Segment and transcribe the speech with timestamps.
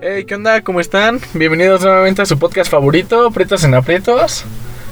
[0.00, 0.62] Hey, ¿qué onda?
[0.62, 1.20] ¿Cómo están?
[1.34, 4.44] Bienvenidos nuevamente a su podcast favorito, Pretos en Aprietos.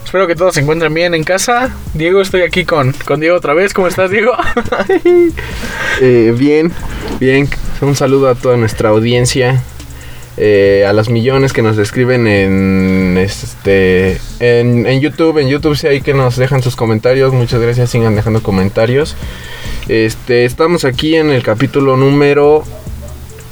[0.05, 1.75] Espero que todos se encuentren bien en casa.
[1.95, 3.73] Diego, estoy aquí con, con Diego otra vez.
[3.73, 4.33] ¿Cómo estás, Diego?
[6.03, 6.71] Eh, bien,
[7.19, 7.49] bien.
[7.81, 9.63] Un saludo a toda nuestra audiencia.
[10.37, 15.39] eh, a los millones que nos escriben en este en, en YouTube.
[15.39, 17.33] En YouTube sí hay que nos dejan sus comentarios.
[17.33, 19.17] Muchas gracias, sigan dejando comentarios.
[19.89, 22.65] Este, estamos aquí en el capítulo número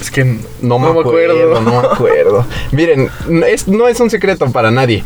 [0.01, 0.25] Es que
[0.61, 2.45] no me, acuerdo, no me acuerdo.
[2.73, 3.11] Miren,
[3.49, 5.03] es, no es un secreto para nadie.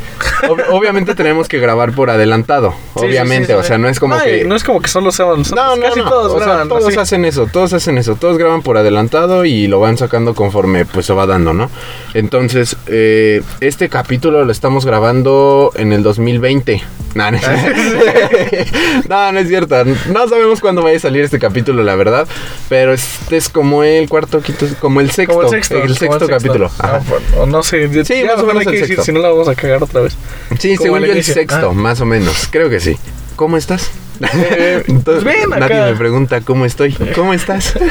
[0.49, 2.73] Ob- obviamente tenemos que grabar por adelantado.
[2.97, 4.45] Sí, obviamente, sí, sí, o sea, no es como Ay, que.
[4.47, 5.43] No es como que solo sean.
[5.55, 6.09] No, no, Casi no.
[6.09, 6.99] todos o sea, graban todos así.
[6.99, 11.07] hacen eso, todos hacen eso, todos graban por adelantado y lo van sacando conforme pues
[11.07, 11.71] se va dando, ¿no?
[12.15, 16.83] Entonces, eh, este capítulo lo estamos grabando en el 2020.
[17.15, 17.49] No, no, es-
[19.09, 19.85] no, no es cierto.
[19.85, 22.29] No sabemos cuándo vaya a salir este capítulo, la verdad.
[22.69, 25.35] Pero este es como el cuarto, quinto, como el sexto.
[25.35, 25.81] Como el sexto.
[25.81, 26.71] como sexto el capítulo.
[26.79, 27.03] Ah, Ajá.
[27.09, 27.89] bueno, o no sé.
[28.05, 29.05] Sí, ya más o menos hay que el decir, sexto.
[29.05, 30.17] Si no la vamos a cagar otra vez.
[30.59, 31.75] Sí, Como según yo el sexto, Ah.
[31.75, 32.49] más o menos.
[32.51, 32.97] Creo que sí.
[33.37, 33.91] ¿Cómo estás?
[34.21, 35.69] Eh, pues bien, acá.
[35.69, 36.93] Nadie me pregunta cómo estoy.
[37.15, 37.75] ¿Cómo estás?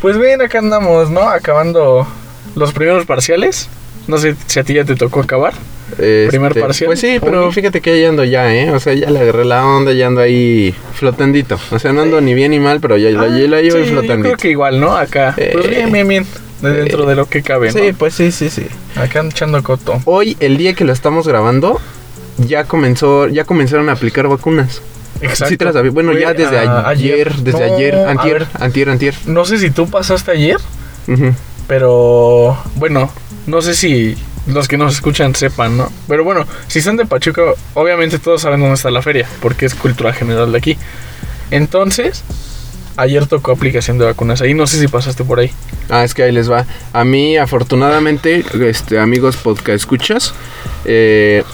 [0.00, 1.20] Pues bien, acá andamos, ¿no?
[1.22, 2.06] Acabando
[2.54, 3.68] los primeros parciales.
[4.06, 5.54] No sé si a ti ya te tocó acabar.
[5.96, 6.86] Primer Este, parcial.
[6.88, 8.70] Pues sí, pero fíjate que ahí ando ya, ¿eh?
[8.70, 11.58] O sea, ya le agarré la onda, ya ando ahí flotandito.
[11.70, 13.76] O sea, no ando ni bien ni mal, pero ya, la- Ah, ya la llevo
[13.76, 14.22] sí, ahí Yo flotandito.
[14.28, 14.96] creo que igual, ¿no?
[14.96, 15.32] Acá.
[15.36, 16.26] Pues Eh, bien, bien, bien.
[16.62, 17.78] De dentro de lo que cabe, ¿no?
[17.80, 18.66] Sí, pues sí, sí, sí.
[18.96, 20.00] Acá echando coto.
[20.04, 21.80] Hoy, el día que lo estamos grabando,
[22.38, 24.82] ya comenzó, ya comenzaron a aplicar vacunas.
[25.20, 25.82] Exacto.
[25.82, 25.88] Sí.
[25.90, 29.14] Bueno, Fue, ya desde ah, ayer, desde No, ayer, antier, antier, antier.
[29.26, 30.58] no sé si tú pasaste ayer,
[31.66, 33.10] pero bueno,
[33.46, 34.16] no sé si
[34.48, 35.92] los que nos escuchan sepan, ¿no?
[36.08, 37.42] Pero bueno, si son de Pachuca,
[37.74, 40.78] obviamente todos saben dónde está la feria, porque es cultura general de aquí.
[41.50, 42.24] Entonces,
[42.96, 45.50] ayer tocó aplicación de vacunas ahí, no sé si pasaste por ahí.
[45.88, 46.66] Ah, es que ahí les va.
[46.92, 50.34] A mí, afortunadamente, este, amigos podcast escuchas,
[50.84, 51.44] eh,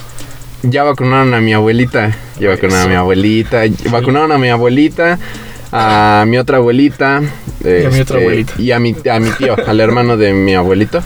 [0.63, 2.15] ya vacunaron a mi abuelita.
[2.39, 3.61] Ya vacunaron a mi abuelita.
[3.91, 5.19] Vacunaron a mi abuelita,
[5.71, 7.21] a mi otra abuelita.
[7.63, 8.53] Y a mi otra este, abuelita.
[8.57, 11.03] Y a mi, a mi tío, al hermano de mi abuelito.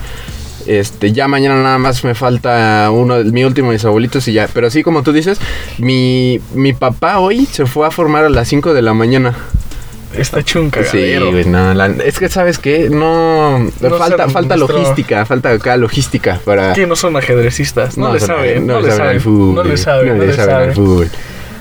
[0.68, 4.48] Este, ya mañana nada más me falta uno, mi último de mis abuelitos y ya.
[4.54, 5.40] Pero así como tú dices,
[5.78, 9.36] mi, mi papá hoy se fue a formar a las 5 de la mañana.
[10.14, 15.24] Está un Sí, güey, no, la- es que sabes qué, no, No falta, falta logística,
[15.26, 16.74] falta acá logística para.
[16.74, 19.78] que no son ajedrecistas, no, le saben, no, le saben saben, al fútbol, no le
[19.78, 20.74] saben, no le saben al saben.
[20.76, 21.10] fútbol.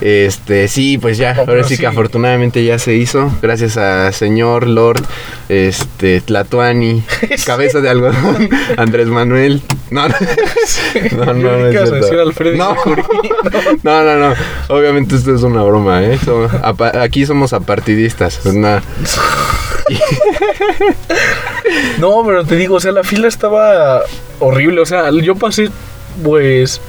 [0.00, 5.02] Este, sí, pues ya, ahora sí, que afortunadamente ya se hizo, gracias a señor Lord,
[5.48, 7.02] este, Tlatuani,
[7.46, 9.62] cabeza de algodón, Andrés Manuel.
[9.90, 10.14] No, no,
[11.16, 11.94] no, no, no, es ¿Qué vas a cierto.
[11.94, 12.76] decir Alfredo No.
[13.82, 14.34] No, no, no.
[14.68, 16.18] Obviamente esto es una broma, ¿eh?
[17.00, 18.38] Aquí somos apartidistas.
[18.42, 18.82] Pues nada.
[21.98, 24.02] No, pero te digo, o sea, la fila estaba
[24.40, 24.80] horrible.
[24.80, 25.68] O sea, yo pasé,
[26.22, 26.80] pues,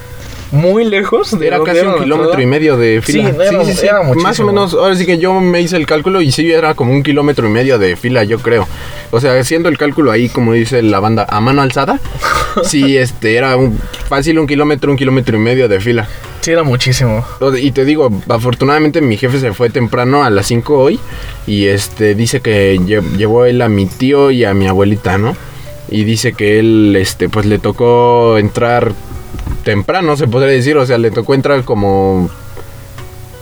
[0.52, 3.30] muy lejos de Era casi un kilómetro y medio de Sí, fila.
[3.30, 6.52] era- era Más o menos, ahora sí que yo me hice el cálculo y sí
[6.52, 8.68] era como un kilómetro y medio de fila, yo creo.
[9.12, 12.00] O sea, haciendo el cálculo ahí, como dice la banda, a mano alzada,
[12.64, 13.78] sí, este, era un,
[14.08, 16.08] fácil un kilómetro, un kilómetro y medio de fila.
[16.42, 17.26] Sí, era muchísimo.
[17.62, 21.00] Y te digo, afortunadamente mi jefe se fue temprano a las 5 hoy
[21.46, 25.36] y este dice que lle- llevó él a mi tío y a mi abuelita, ¿no?
[25.92, 28.94] Y dice que él este pues le tocó entrar
[29.70, 32.28] temprano, se podría decir, o sea, le tocó entrar como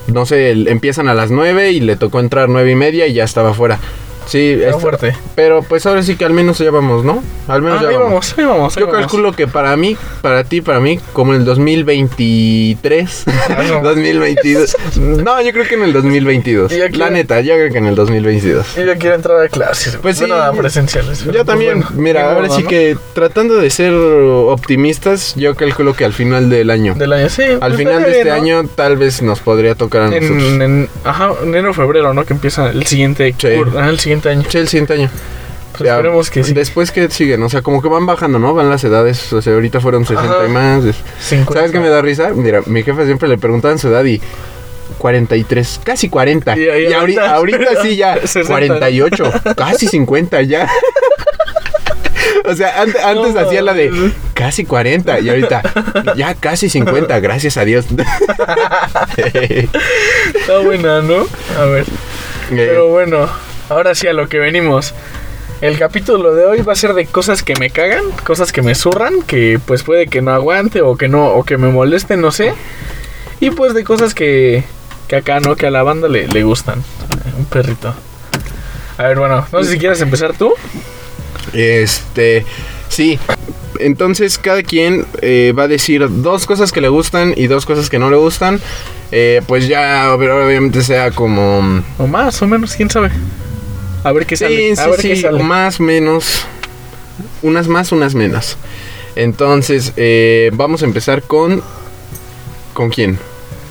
[0.07, 3.23] no sé, empiezan a las 9 y le tocó entrar nueve y media y ya
[3.23, 3.79] estaba fuera.
[4.27, 5.15] Sí, está- fuerte.
[5.35, 7.23] pero pues ahora sí que al menos ya vamos, ¿no?
[7.47, 8.09] Al menos Ah, ya ahí vamos.
[8.09, 8.77] vamos, ahí vamos.
[8.77, 9.01] ahí Yo vamos.
[9.01, 13.81] calculo que para mí, para ti, para mí, como en el 2023, Ah, no.
[13.81, 14.75] 2022.
[14.97, 16.71] No, yo creo que en el 2022.
[16.71, 18.75] Y aquí- La neta, yo creo que en el 2022.
[18.75, 19.97] Yo ya quiero entrar a clases.
[20.01, 21.23] Pues bueno, sí, a presenciales.
[21.23, 22.69] Yo pues también, bueno, mira, ahora sí ¿no?
[22.69, 27.43] que tratando de ser optimistas, yo calculo que al final del año, Del año, sí.
[27.43, 30.43] al pues final de este año, tal vez nos podría tocar a nosotros.
[30.43, 32.25] En, en, ajá, enero febrero, ¿no?
[32.25, 33.47] Que empieza el siguiente, Sí.
[33.47, 34.43] cur- ajá, el siguiente año.
[34.49, 35.09] Sí, el siguiente año.
[35.73, 36.53] Pues Ya, esperemos que sí.
[36.53, 38.53] Después que siguen, o sea, como que van bajando, ¿no?
[38.53, 40.45] Van las edades, o sea, ahorita fueron 60 Ajá.
[40.45, 40.83] y más.
[40.85, 41.53] es- 50.
[41.53, 42.31] ¿Sabes qué me da risa?
[42.33, 44.19] Mira, mi jefe siempre le preguntaban su edad y
[44.97, 46.57] 43, casi 40.
[46.57, 48.47] Y Y, ahí ahorita, ahorita- ahorita sí ya 60.
[48.47, 50.67] 48, casi 50 ya.
[52.45, 55.61] O sea, ante- antes No, hacía la de casi 40 y ahorita
[56.15, 57.85] ya casi 50, gracias a Dios.
[59.17, 61.25] Está buena, ¿no?
[61.59, 61.85] A ver.
[62.49, 63.27] Pero bueno,
[63.69, 64.93] ahora sí a lo que venimos.
[65.59, 68.75] El capítulo de hoy va a ser de cosas que me cagan, cosas que me
[68.75, 72.31] zurran, que pues puede que no aguante o que no, o que me moleste, no
[72.31, 72.53] sé.
[73.39, 74.63] Y pues de cosas que,
[75.07, 76.83] que acá no, que a la banda le, le gustan.
[77.37, 77.93] Un perrito.
[78.97, 80.53] A ver, bueno, no sé si quieres empezar tú.
[81.53, 82.45] Este,
[82.89, 83.19] sí.
[83.79, 87.89] Entonces cada quien eh, va a decir dos cosas que le gustan y dos cosas
[87.89, 88.59] que no le gustan.
[89.11, 91.83] Eh, pues ya obviamente sea como...
[91.97, 93.09] O más o menos, quién sabe.
[94.03, 94.75] A ver qué sale.
[94.75, 95.43] Sí, a sí, ver sí, qué sale.
[95.43, 96.45] más, menos.
[97.41, 98.57] Unas más, unas menos.
[99.15, 101.61] Entonces, eh, vamos a empezar con...
[102.73, 103.17] ¿Con quién?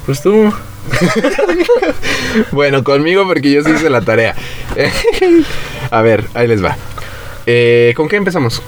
[0.05, 0.53] Pues tú.
[2.53, 4.35] Bueno, conmigo porque yo sí hice la tarea.
[5.91, 6.77] a ver, ahí les va.
[7.47, 8.63] Eh, ¿Con qué empezamos?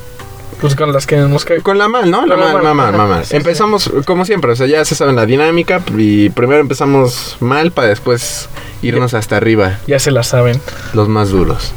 [0.61, 1.61] Pues con las que nos caen.
[1.61, 2.27] Con la mal, ¿no?
[2.27, 3.25] La Con la mal, mal, mal, mal, mal.
[3.25, 7.71] sí, Empezamos como siempre, o sea, ya se saben la dinámica y primero empezamos mal
[7.71, 8.49] para después
[8.83, 10.61] irnos hasta arriba, Ya se la saben.
[10.95, 11.73] los más duros.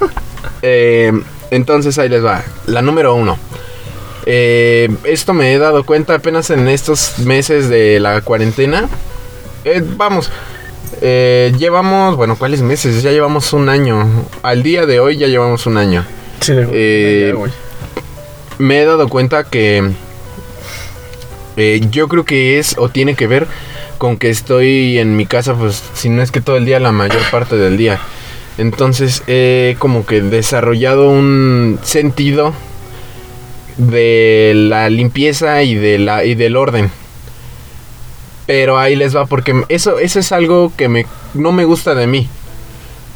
[0.62, 1.10] Eh,
[1.50, 2.42] entonces ahí les va.
[2.66, 3.38] La número uno.
[4.26, 8.86] Eh, esto me he dado cuenta apenas en estos meses de la cuarentena.
[9.64, 10.30] Eh, vamos,
[11.00, 13.02] eh, llevamos, bueno, ¿cuáles meses?
[13.02, 14.06] Ya llevamos un año.
[14.42, 16.04] Al día de hoy ya llevamos un año.
[16.40, 17.34] Sí, de Eh.
[18.60, 19.90] Me he dado cuenta que
[21.56, 23.46] eh, yo creo que es o tiene que ver
[23.98, 26.92] con que estoy en mi casa, pues si no es que todo el día, la
[26.92, 28.00] mayor parte del día.
[28.58, 32.54] Entonces he como que desarrollado un sentido
[33.76, 36.90] de la limpieza y, de la, y del orden.
[38.46, 42.06] Pero ahí les va, porque eso, eso es algo que me, no me gusta de
[42.06, 42.28] mí.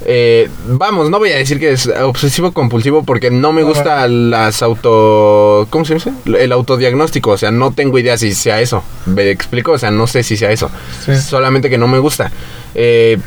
[0.07, 4.63] Eh, vamos, no voy a decir que es obsesivo compulsivo porque no me gusta las
[4.63, 5.67] auto...
[5.71, 6.13] ¿Cómo se dice?
[6.27, 8.83] El autodiagnóstico, o sea, no tengo idea si sea eso.
[9.07, 9.73] ¿Me explico?
[9.73, 10.71] O sea, no sé si sea eso.
[11.05, 11.17] Sí.
[11.17, 12.31] Solamente que no me gusta.
[12.75, 13.19] Eh,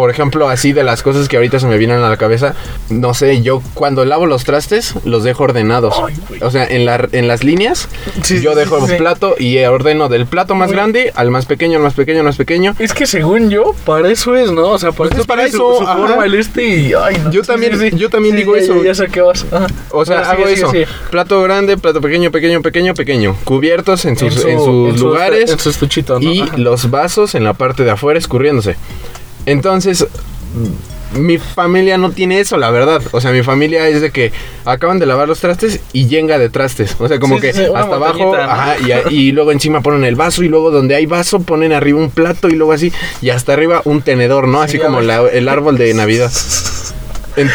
[0.00, 2.54] por ejemplo, así de las cosas que ahorita se me vienen a la cabeza,
[2.88, 5.94] no sé, yo cuando lavo los trastes los dejo ordenados.
[6.40, 7.86] O sea, en, la, en las líneas
[8.22, 10.76] Sí, yo dejo sí, el plato y ordeno del plato más Güey.
[10.76, 12.74] grande al más pequeño, al más pequeño, al más pequeño.
[12.78, 14.68] Es que según yo, para eso es, ¿no?
[14.68, 16.92] O sea, para Pues para eso, su, su forma el este y...
[16.94, 17.30] Ay, no.
[17.30, 18.82] Yo también- yo también digo ya- eso.
[18.82, 19.44] Ya, sé qué vas.
[19.52, 19.66] Ajá.
[19.90, 20.72] O sea, Pero hago eso.
[21.10, 23.36] Plato grande, plato pequeño, pequeño, pequeño, pequeño.
[23.44, 25.50] Cubiertos en sus, su- en sus en su- lugares.
[25.50, 26.20] En su estuchito, ¿no?
[26.32, 26.56] y Ajá.
[26.56, 28.76] los vasos en la parte de afuera escurriéndose.
[29.50, 30.06] Entonces,
[31.14, 33.02] mi familia no tiene eso, la verdad.
[33.12, 34.32] O sea, mi familia es de que
[34.64, 36.96] acaban de lavar los trastes y yenga de trastes.
[36.98, 38.76] O sea, como Sí, sí, que sí, hasta abajo, ajá,
[39.10, 42.48] y, luego encima ponen el vaso y luego donde hay vaso ponen arriba un plato
[42.48, 42.92] y luego así
[43.22, 44.62] y hasta arriba un tenedor, ¿no?
[44.62, 46.30] Así Sí, como la- el árbol de Navidad.
[47.36, 47.50] En-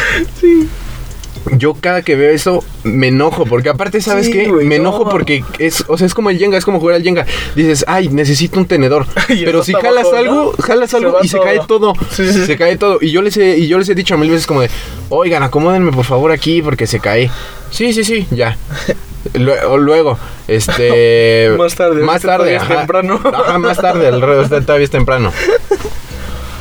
[1.52, 4.48] Yo cada que veo eso me enojo, porque aparte, ¿sabes Sí, qué?
[4.48, 4.88] güey, me no.
[4.90, 7.24] enojo porque es, o sea, es como el Jenga, es como jugar al Jenga.
[7.54, 9.06] Dices, ay, necesito un tenedor.
[9.28, 11.92] Pero si jalas algo, jalas algo y se cae todo.
[12.10, 12.46] Sí, sí.
[12.46, 12.98] Se cae todo.
[13.00, 14.70] Y yo les he, y yo les he dicho mil veces como de,
[15.08, 17.30] oigan, acomódenme por favor aquí porque se cae.
[17.70, 18.56] Sí, sí, sí, ya.
[19.34, 21.50] Luego, este.
[21.58, 22.78] Más tarde, Más tarde, ajá.
[22.78, 23.20] temprano.
[23.24, 25.32] Ajá, más tarde, el todavía es temprano.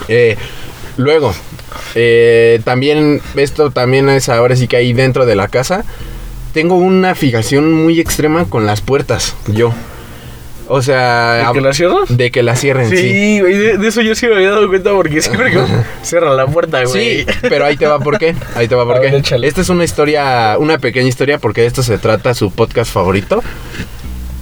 [0.07, 0.37] Eh,
[0.97, 1.33] luego,
[1.95, 5.83] eh, también, esto también es ahora sí que ahí dentro de la casa.
[6.53, 9.73] Tengo una fijación muy extrema con las puertas, yo.
[10.67, 12.97] O sea, ¿De que la de que la cierren, sí.
[12.97, 15.59] Sí, güey, de, de eso yo sí me había dado cuenta porque siempre que
[16.01, 17.23] cierra la puerta, güey.
[17.23, 18.35] Sí, pero ahí te va por qué.
[18.55, 19.11] Ahí te va por A qué.
[19.11, 19.45] ver.
[19.45, 23.43] Esta es una historia, una pequeña historia, porque de esto se trata su podcast favorito.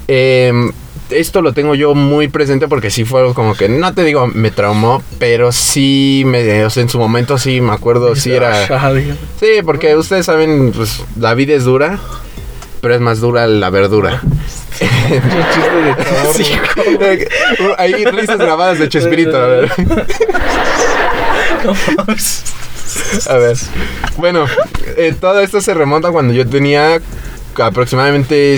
[0.08, 0.72] Em,
[1.14, 4.28] esto lo tengo yo muy presente porque sí fue algo como que, no te digo,
[4.28, 8.68] me traumó, pero sí, me, o sea, en su momento sí me acuerdo, sí era...
[9.40, 12.00] Sí, porque ustedes saben, pues la vida es dura,
[12.82, 14.22] pero es más dura la verdura.
[16.34, 16.46] Sí.
[17.78, 19.72] Hay risas grabadas de Chespirito, a ver.
[23.30, 23.58] A ver.
[24.18, 24.46] Bueno,
[24.98, 27.00] eh, todo esto se remonta cuando yo tenía
[27.62, 28.58] aproximadamente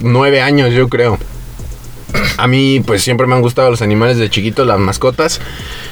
[0.00, 1.18] nueve años, yo creo.
[2.36, 5.40] A mí, pues siempre me han gustado los animales de chiquito, las mascotas.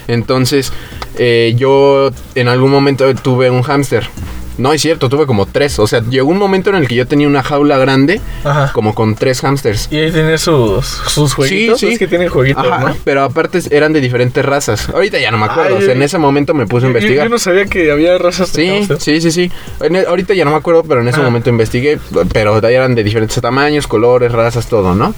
[0.07, 0.73] Entonces,
[1.19, 4.09] eh, yo en algún momento tuve un hámster.
[4.57, 5.79] No es cierto, tuve como tres.
[5.79, 8.73] O sea, llegó un momento en el que yo tenía una jaula grande, Ajá.
[8.73, 9.87] como con tres hámsters.
[9.93, 11.79] Y ahí tiene sus, sus jueguitos.
[11.79, 11.93] Sí, sí.
[11.93, 12.97] Es que tienen jueguitos, Ajá, ¿no?
[13.05, 14.89] pero aparte eran de diferentes razas.
[14.89, 15.77] Ahorita ya no me acuerdo.
[15.77, 17.27] Ay, o sea, en ese momento me puse a Yo- yo- investigar.
[17.27, 19.01] Yo, no sabía que había razas de Sí, hámster.
[19.01, 19.53] sí, sí, sí.
[19.81, 21.25] En e- ahorita ya no me acuerdo, pero en ese Ah.
[21.25, 22.01] momento investigué.
[22.33, 25.15] Pero de eran de diferentes tamaños, colores, razas, todo, ¿no?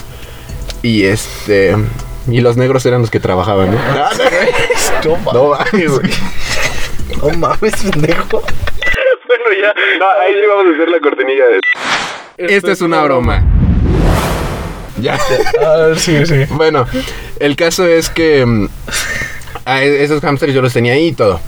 [0.83, 1.77] Y este.
[2.31, 3.79] Y los negros eran los que trabajaban, ¿no?
[5.05, 6.11] No mames, No, mames, güey.
[7.23, 8.43] no mames, pendejo.
[9.27, 9.71] bueno, ya.
[10.23, 11.61] ahí sí vamos a hacer la cortinilla de.
[12.57, 13.43] Esta es una broma.
[15.01, 15.19] Ya.
[15.63, 16.45] Ah, sí, sí.
[16.51, 16.87] Bueno,
[17.39, 18.69] el caso es que mm,
[19.65, 21.41] a e- esos hamsters yo los tenía ahí y todo.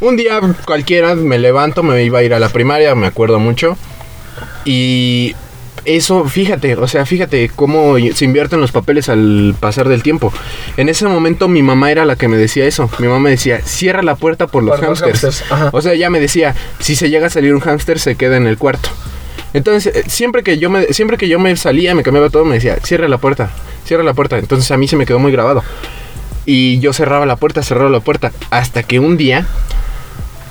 [0.00, 3.76] Un día cualquiera me levanto, me iba a ir a la primaria, me acuerdo mucho.
[4.64, 5.34] Y
[5.96, 10.32] eso, fíjate, o sea, fíjate cómo se invierten los papeles al pasar del tiempo.
[10.76, 12.90] En ese momento mi mamá era la que me decía eso.
[12.98, 15.44] Mi mamá me decía, cierra la puerta por los hámsters.
[15.72, 18.46] O sea, ella me decía, si se llega a salir un hámster, se queda en
[18.46, 18.90] el cuarto.
[19.54, 22.56] Entonces, eh, siempre que yo me, siempre que yo me salía, me cambiaba todo, me
[22.56, 23.50] decía, cierra la puerta,
[23.86, 24.38] cierra la puerta.
[24.38, 25.64] Entonces a mí se me quedó muy grabado.
[26.44, 28.32] Y yo cerraba la puerta, cerraba la puerta.
[28.50, 29.46] Hasta que un día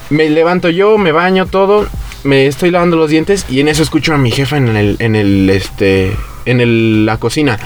[0.09, 1.87] me levanto yo, me baño todo,
[2.23, 5.15] me estoy lavando los dientes y en eso escucho a mi jefa en el, en
[5.15, 7.59] el, este, en el, la cocina.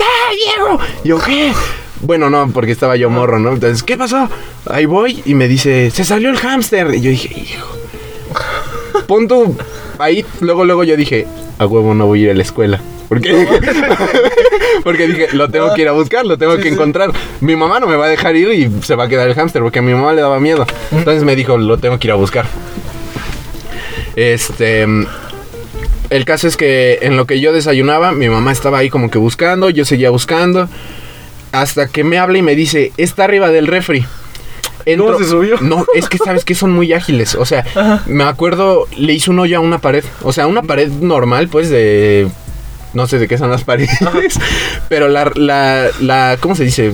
[0.00, 0.78] ¡Ah, Diego!
[1.04, 1.52] ¿Yo qué?
[2.00, 3.52] Bueno, no, porque estaba yo morro, ¿no?
[3.52, 4.28] Entonces, ¿qué pasó?
[4.68, 6.94] Ahí voy y me dice, se salió el hámster.
[6.94, 7.66] Y yo dije, hijo.
[9.06, 9.54] Punto.
[9.98, 11.26] Ahí, luego, luego yo dije,
[11.58, 12.80] a huevo no voy a ir a la escuela.
[13.08, 13.46] Porque,
[14.84, 17.12] porque dije, lo tengo que ir a buscar, lo tengo que encontrar.
[17.40, 19.62] Mi mamá no me va a dejar ir y se va a quedar el hámster
[19.62, 20.66] porque a mi mamá le daba miedo.
[20.90, 22.46] Entonces me dijo, lo tengo que ir a buscar.
[24.16, 24.86] Este.
[26.08, 29.18] El caso es que en lo que yo desayunaba, mi mamá estaba ahí como que
[29.18, 30.68] buscando, yo seguía buscando.
[31.52, 34.04] Hasta que me habla y me dice, está arriba del refri.
[34.96, 35.56] ¿Cómo se subió?
[35.60, 37.34] No, es que sabes que son muy ágiles.
[37.34, 38.02] O sea, Ajá.
[38.06, 40.04] me acuerdo, le hizo un hoyo a una pared.
[40.22, 42.28] O sea, una pared normal, pues de.
[42.94, 43.90] No sé de qué son las paredes.
[44.88, 46.36] Pero la, la, la.
[46.40, 46.92] ¿Cómo se dice?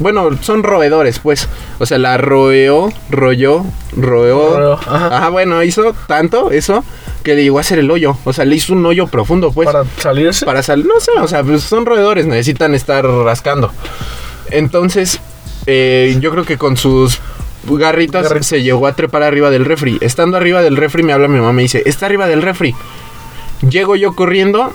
[0.00, 1.48] Bueno, son roedores, pues.
[1.78, 3.64] O sea, la roeó, royó,
[3.96, 4.72] roeó.
[4.72, 5.16] Ajá.
[5.16, 6.82] Ajá, bueno, hizo tanto eso
[7.22, 8.16] que le llegó a hacer el hoyo.
[8.24, 9.66] O sea, le hizo un hoyo profundo, pues.
[9.66, 10.44] Para salirse.
[10.46, 13.70] Para salir, no sé, o sea, pues son roedores, necesitan estar rascando.
[14.50, 15.20] Entonces,
[15.66, 17.20] eh, yo creo que con sus
[17.68, 19.98] garritas se llegó a trepar arriba del refri.
[20.00, 22.74] Estando arriba del refri, me habla mi mamá me dice, está arriba del refri.
[23.68, 24.72] Llego yo corriendo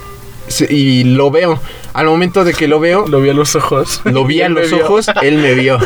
[0.62, 1.60] y lo veo.
[1.94, 4.02] Al momento de que lo veo, Lo vi a los ojos.
[4.06, 4.84] lo vi a los vio.
[4.86, 5.78] ojos, él me vio.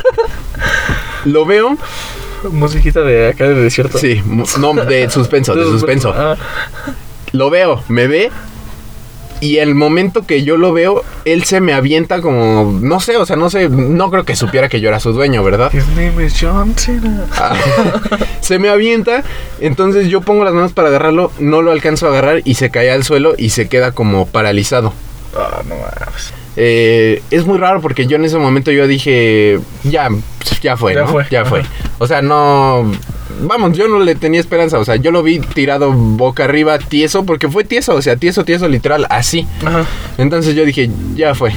[1.25, 1.77] Lo veo,
[2.51, 3.97] Musiquita de acá de desierto.
[3.97, 6.13] sí, no, de suspenso, de suspenso.
[6.15, 6.38] Ah,
[7.33, 8.31] Lo veo, me ve.
[9.41, 13.25] Y el momento que yo lo veo, él se me avienta como, no sé, o
[13.25, 15.74] sea, no sé, no creo que supiera que yo era su dueño, ¿verdad?
[15.74, 17.25] His name is John Cena.
[17.38, 17.55] Ah,
[18.41, 19.24] se me avienta,
[19.62, 22.91] entonces yo pongo las manos para agarrarlo, no lo alcanzo a agarrar y se cae
[22.91, 24.93] al suelo y se queda como paralizado.
[25.38, 26.34] Ah, no mames.
[26.58, 30.10] Eh, es muy raro porque yo en ese momento yo dije, ya,
[30.62, 31.08] ya fue, Ya ¿no?
[31.08, 31.62] fue, Ya fue.
[32.00, 32.91] O sea, no...
[33.41, 37.25] Vamos, yo no le tenía esperanza, o sea, yo lo vi tirado boca arriba, tieso,
[37.25, 39.48] porque fue tieso, o sea, tieso, tieso, literal, así.
[39.65, 39.86] Ajá.
[40.17, 41.53] Entonces yo dije, ya fue.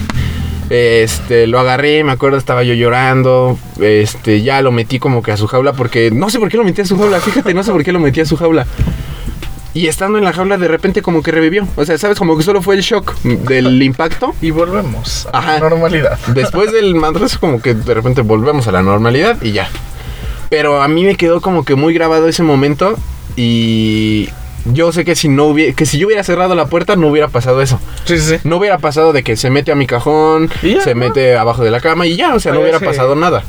[0.70, 3.58] Este, lo agarré, me acuerdo, estaba yo llorando.
[3.80, 6.64] Este, ya lo metí como que a su jaula porque no sé por qué lo
[6.64, 8.66] metí a su jaula, fíjate, no sé por qué lo metí a su jaula.
[9.74, 11.66] Y estando en la jaula de repente como que revivió.
[11.76, 14.34] O sea, sabes, como que solo fue el shock del impacto.
[14.42, 15.52] Y volvemos a Ajá.
[15.54, 16.18] la normalidad.
[16.34, 19.68] Después del madrazo como que de repente volvemos a la normalidad y ya.
[20.52, 22.94] Pero a mí me quedó como que muy grabado ese momento
[23.36, 24.28] y
[24.66, 27.28] yo sé que si no hubiera, que si yo hubiera cerrado la puerta no hubiera
[27.28, 27.80] pasado eso.
[28.04, 28.36] Sí, sí, sí.
[28.44, 31.00] No hubiera pasado de que se mete a mi cajón, ya, se ¿no?
[31.00, 33.42] mete abajo de la cama y ya, o sea, no Ah, hubiera pasado nada.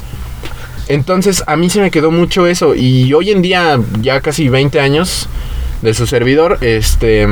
[0.88, 4.80] Entonces, a mí se me quedó mucho eso y hoy en día, ya casi 20
[4.80, 5.28] años
[5.82, 7.28] de su servidor, este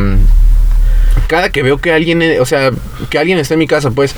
[1.28, 2.72] cada que veo que alguien, o sea,
[3.10, 4.16] que alguien está en mi casa, pues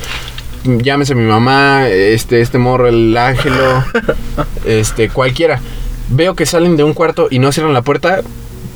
[0.64, 3.84] llámese mi mamá, este este morro el ángelo,
[4.66, 5.60] este cualquiera.
[6.10, 8.22] Veo que salen de un cuarto y no cierran la puerta.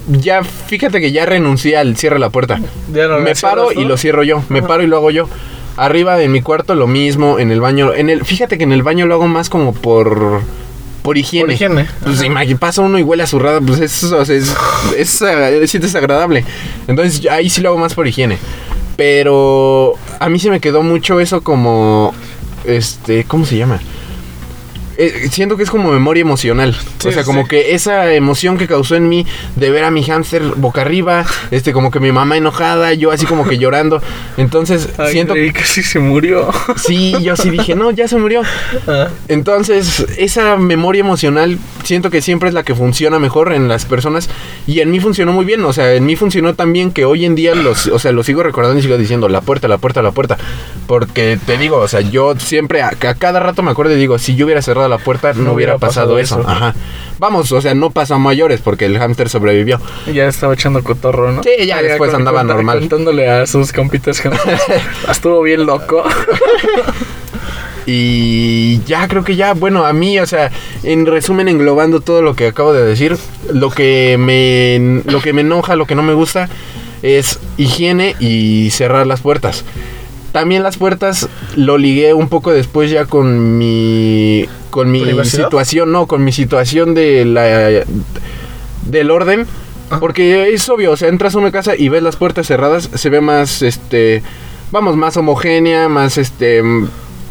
[0.10, 2.62] Ya, fíjate que ya renuncié al cierre la puerta
[2.94, 4.42] Ya no me paro y lo cierro yo.
[4.48, 4.68] Me Ajá.
[4.70, 5.28] paro y lo hago yo.
[5.76, 8.84] Arriba en mi cuarto lo mismo, en el baño, en el fíjate que en el
[8.84, 10.42] baño lo hago más como por
[11.04, 11.46] por higiene.
[11.46, 11.88] Por higiene.
[12.04, 14.56] Pues imagi- pasa uno y huele a zurrada, pues es, o sea, es,
[14.98, 16.46] es, es- sí desagradable.
[16.88, 18.38] Entonces ahí sí lo hago más por higiene.
[18.96, 22.14] Pero a mí se me quedó mucho eso como
[22.66, 23.80] este, ¿cómo se llama?
[24.98, 26.76] Eh, siento que es como memoria emocional.
[27.00, 27.28] Sí, o sea, sí.
[27.28, 29.26] como que esa emoción que causó en mí
[29.56, 33.26] de ver a mi hámster boca arriba, este, como que mi mamá enojada, yo así
[33.26, 34.02] como que llorando.
[34.38, 36.50] Entonces, Ay, siento que sí se murió.
[36.78, 38.42] Sí, yo sí dije, no, ya se murió.
[38.88, 43.86] Ah, Entonces, esa memoria emocional siento que siempre es la que funciona mejor en las
[43.86, 44.30] personas
[44.68, 47.26] y en mí funcionó muy bien, o sea, en mí funcionó tan bien que hoy
[47.26, 50.02] en día los, o sea, lo sigo recordando y sigo diciendo la puerta, la puerta,
[50.02, 50.38] la puerta,
[50.86, 54.18] porque te digo, o sea, yo siempre a, a cada rato me acuerdo y digo,
[54.18, 56.44] si yo hubiera cerrado la puerta no, hubiera pasado, eso.
[56.46, 56.74] Ajá.
[57.20, 59.80] Vamos, o sea, no pasó a mayores porque el hámster sobrevivió.
[60.14, 61.44] ya estaba echando cotorro, ¿no?
[61.44, 62.80] Sí, ya después andaba normal.
[62.80, 64.30] Contándole a sus compitas que
[65.10, 66.04] estuvo bien loco.
[67.90, 70.52] Y ya creo que ya, bueno, a mí, o sea,
[70.84, 73.18] en resumen, englobando todo lo que acabo de decir,
[73.50, 76.50] lo que me, lo que me enoja, lo que no me gusta,
[77.02, 79.64] es higiene y cerrar las puertas.
[80.32, 86.06] También las puertas lo ligué un poco después ya con mi, con mi situación, no,
[86.08, 87.84] con mi situación de la,
[88.84, 89.46] del orden.
[90.00, 93.10] Porque es obvio, o sea, entras a una casa y ves las puertas cerradas, se
[93.10, 94.22] ve más, este,
[94.70, 96.62] vamos, más homogénea, más, este,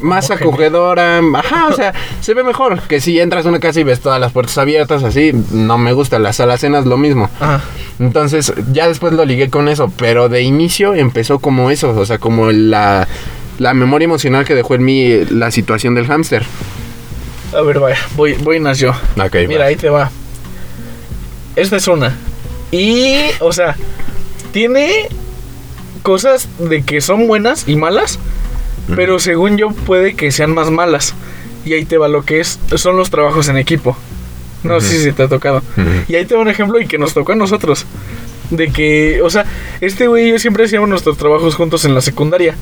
[0.00, 3.84] más acogedora, ajá, o sea, se ve mejor que si entras a una casa y
[3.84, 7.30] ves todas las puertas abiertas, así, no me gusta, las alacenas lo mismo.
[7.40, 7.62] Ajá.
[7.98, 12.18] Entonces, ya después lo ligué con eso, pero de inicio empezó como eso, o sea,
[12.18, 13.08] como la,
[13.58, 16.44] la memoria emocional que dejó en mí la situación del hámster.
[17.56, 18.90] A ver, vaya, voy, voy más yo.
[18.90, 19.66] Ok, Mira, va.
[19.66, 20.10] ahí te va.
[21.54, 22.14] Esta es una.
[22.70, 23.76] Y, o sea,
[24.52, 25.08] tiene
[26.02, 28.18] cosas de que son buenas y malas,
[28.94, 31.14] pero según yo puede que sean más malas.
[31.64, 33.96] Y ahí te va lo que es, son los trabajos en equipo.
[34.62, 35.62] No sé si te ha tocado.
[36.08, 37.84] Y ahí te va un ejemplo y que nos tocó a nosotros.
[38.50, 39.44] De que, o sea,
[39.80, 42.54] este güey y yo siempre hacíamos nuestros trabajos juntos en la secundaria.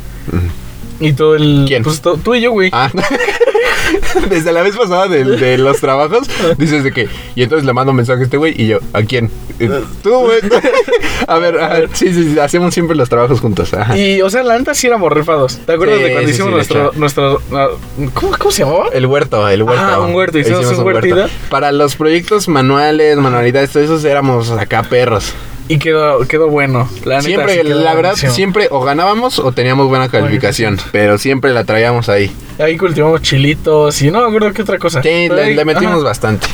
[1.01, 1.65] Y todo el...
[1.67, 1.83] ¿Quién?
[1.83, 2.71] Pues to- tú y yo, güey.
[2.73, 2.91] Ah,
[4.29, 7.91] desde la vez pasada de, de los trabajos, dices de que, y entonces le mando
[7.91, 9.31] un mensaje a este güey y yo, ¿a quién?
[9.59, 9.71] Eh,
[10.03, 10.41] Tú, güey.
[11.29, 13.73] a ver, a ver, sí, sí, hacemos siempre los trabajos juntos.
[13.75, 13.97] Ajá.
[13.97, 15.59] Y, o sea, la neta sí éramos rifados.
[15.65, 17.69] ¿Te acuerdas Sí, de cuando sí, hicimos nuestro, nuestro, ah,
[18.15, 18.87] ¿cómo, ¿Cómo se llamaba?
[18.93, 19.83] El huerto, el huerto.
[19.85, 21.27] Ah, un huerto, hicimos un huertito.
[21.51, 25.33] Para los proyectos manuales, manualidades, todo eso éramos acá perros.
[25.67, 26.89] Y quedó, quedó bueno.
[27.05, 28.33] La neta, Siempre, sí quedó la verdad, buenísimo.
[28.35, 32.31] siempre o ganábamos o teníamos buena calificación, pero siempre la traíamos ahí.
[32.59, 35.03] Ahí cultivamos chilitos y no me acuerdo qué otra cosa.
[35.03, 36.47] Sí, le, ahí- le metimos ajá, bastante.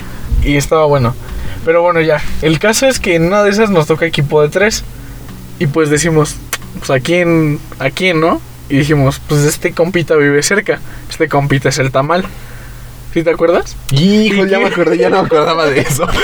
[0.45, 1.15] Y estaba bueno.
[1.65, 2.23] Pero bueno, ya.
[2.41, 4.85] El caso es que en una de esas nos toca equipo de tres.
[5.59, 6.37] Y pues decimos,
[6.79, 8.41] pues a quién, a quién, ¿no?
[8.71, 10.79] Y dijimos, pues este compita vive cerca.
[11.11, 12.25] Este compita es el tamal.
[13.13, 13.77] ¿Sí te acuerdas?
[13.91, 16.07] Hijo, ¿Y ya me acordé, ya no me acordaba de eso.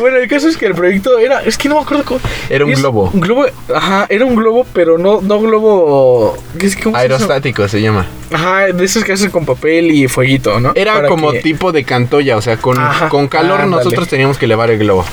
[0.00, 2.20] Bueno, el caso es que el proyecto era, es que no me acuerdo cómo.
[2.50, 3.10] Era un es globo.
[3.14, 6.36] Un globo, ajá, era un globo, pero no, no globo.
[6.58, 6.98] ¿qué es, cómo se llama?
[7.00, 8.06] Aerostático se llama.
[8.30, 10.72] Ajá, de esos que hacen con papel y fueguito, ¿no?
[10.74, 14.36] Era Para como que- tipo de cantoya, o sea, con, Ajá, con calor nosotros teníamos
[14.36, 15.04] que elevar el globo.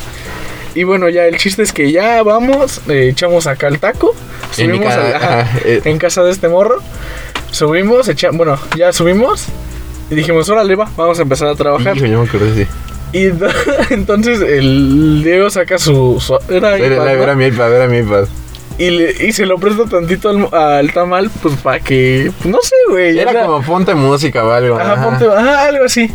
[0.76, 4.14] Y bueno, ya el chiste es que ya vamos, eh, echamos acá el taco.
[4.58, 5.82] En Subimos ca- ajá, eh.
[5.86, 6.80] en casa de este morro.
[7.52, 9.46] Subimos, echa, bueno, ya subimos.
[10.10, 11.96] Y dijimos, órale, va, vamos a empezar a trabajar.
[11.98, 12.68] Hijo, yo me acordé, sí.
[13.14, 13.30] Y
[13.94, 16.20] entonces el Diego saca su.
[16.20, 18.26] su- era Era, iPad, era, era mi iPad, era mi iPad.
[18.80, 22.32] Y, le- y se lo presta tantito al, al tamal, pues para que.
[22.42, 23.18] pues, no sé, güey.
[23.20, 24.76] Era como ponte música o algo.
[24.80, 25.04] Ajá, ajá.
[25.10, 25.26] ponte.
[25.28, 26.10] Ajá, algo así.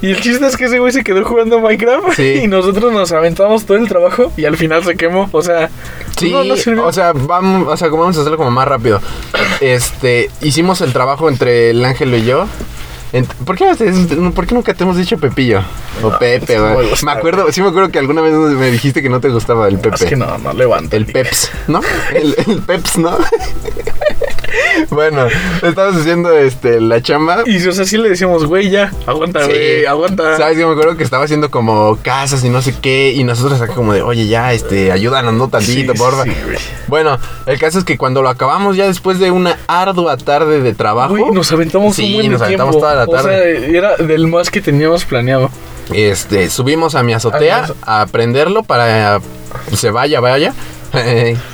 [0.00, 2.14] Y el chiste es que ese güey se quedó jugando Minecraft.
[2.16, 2.40] Sí.
[2.42, 4.32] Y nosotros nos aventamos todo el trabajo.
[4.36, 5.28] Y al final se quemó.
[5.30, 5.70] O sea.
[6.18, 6.84] Sí, no, no sirvió.
[6.86, 9.00] o sea, vamos, o sea, como vamos a hacerlo como más rápido.
[9.60, 12.46] Este, hicimos el trabajo entre el ángel y yo.
[13.44, 15.60] ¿Por qué, haces- ¿Por qué nunca te hemos dicho Pepillo?
[16.02, 19.08] O Pepe, me gusta, Me acuerdo, sí me acuerdo que alguna vez me dijiste que
[19.10, 19.96] no te gustaba el Pepe.
[19.96, 20.96] es que no, no levanta.
[20.96, 21.80] El Peps, ¿no?
[22.14, 23.16] El, el Peps, ¿no?
[24.90, 25.26] bueno,
[25.62, 27.42] estabas haciendo este, la chamba.
[27.46, 28.90] Y o sea, sí le decíamos, güey, ya.
[29.06, 29.46] Aguanta, Sí.
[29.50, 30.36] güey, aguanta.
[30.36, 30.58] ¿Sabes?
[30.58, 33.12] Yo me acuerdo que estaba haciendo como casas y no sé qué.
[33.14, 36.24] Y nosotros acá como de, oye, ya, este, ayúdanos, no tantito, Sí, porfa.
[36.24, 36.32] sí.
[36.88, 40.74] Bueno, el caso es que cuando lo acabamos ya después de una ardua tarde de
[40.74, 41.16] trabajo.
[41.16, 43.76] Güey, nos aventamos Sí, un buen nos aventamos toda la O sea, tarde.
[43.76, 45.50] era del más que teníamos planeado.
[45.92, 47.76] Este, subimos a mi azotea Adiós.
[47.82, 49.20] a prenderlo para
[49.68, 50.54] que se vaya, vaya.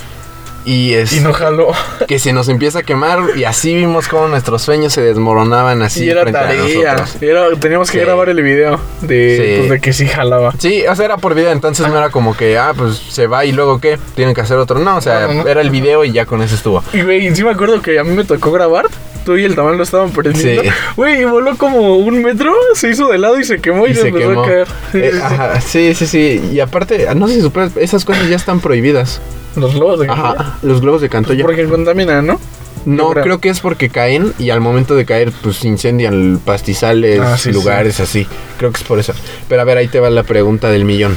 [0.69, 1.69] y es Y no jaló.
[2.07, 6.05] que se nos empieza a quemar y así vimos cómo nuestros sueños se desmoronaban así
[6.05, 6.63] y era tarea.
[6.95, 7.23] nosotros.
[7.23, 8.05] Era, teníamos que Sí.
[8.05, 9.59] grabar el video de, Sí.
[9.61, 10.53] pues, de que sí jalaba.
[10.59, 13.45] Sí, o sea, era por video, entonces no era como que, ah, pues se va
[13.47, 14.79] y luego qué, tienen que hacer otro.
[14.79, 15.49] No, o sea, No, no, no.
[15.49, 16.85] era el video y ya con eso estuvo.
[16.93, 18.87] Y güey, sí me acuerdo que a mí me tocó grabar.
[19.25, 20.63] Tú y el tamal lo estaban prendiendo.
[20.63, 20.69] Sí.
[20.97, 23.95] Güey, y voló como un metro, se hizo de lado y se quemó y, Y
[23.95, 24.43] se, empezó quemó.
[24.43, 24.67] a caer.
[24.93, 25.23] Sí, Eh, sí, sí.
[25.23, 26.51] ajá, sí, sí, sí.
[26.53, 29.21] Y aparte, no sé si supieras, esas cosas ya están prohibidas.
[29.57, 30.31] Los globos de Cantoya.
[30.41, 31.45] Ajá, los globos de Cantoya.
[31.45, 32.41] Porque contaminan, ¿no?
[32.87, 33.25] No, creo.
[33.25, 37.53] creo que es porque caen y al momento de caer, pues incendian pastizales, Ah, sí,
[37.53, 38.27] lugares así.
[38.57, 39.13] Creo que es por eso.
[39.49, 41.17] Pero a ver, ahí te va la pregunta del millón.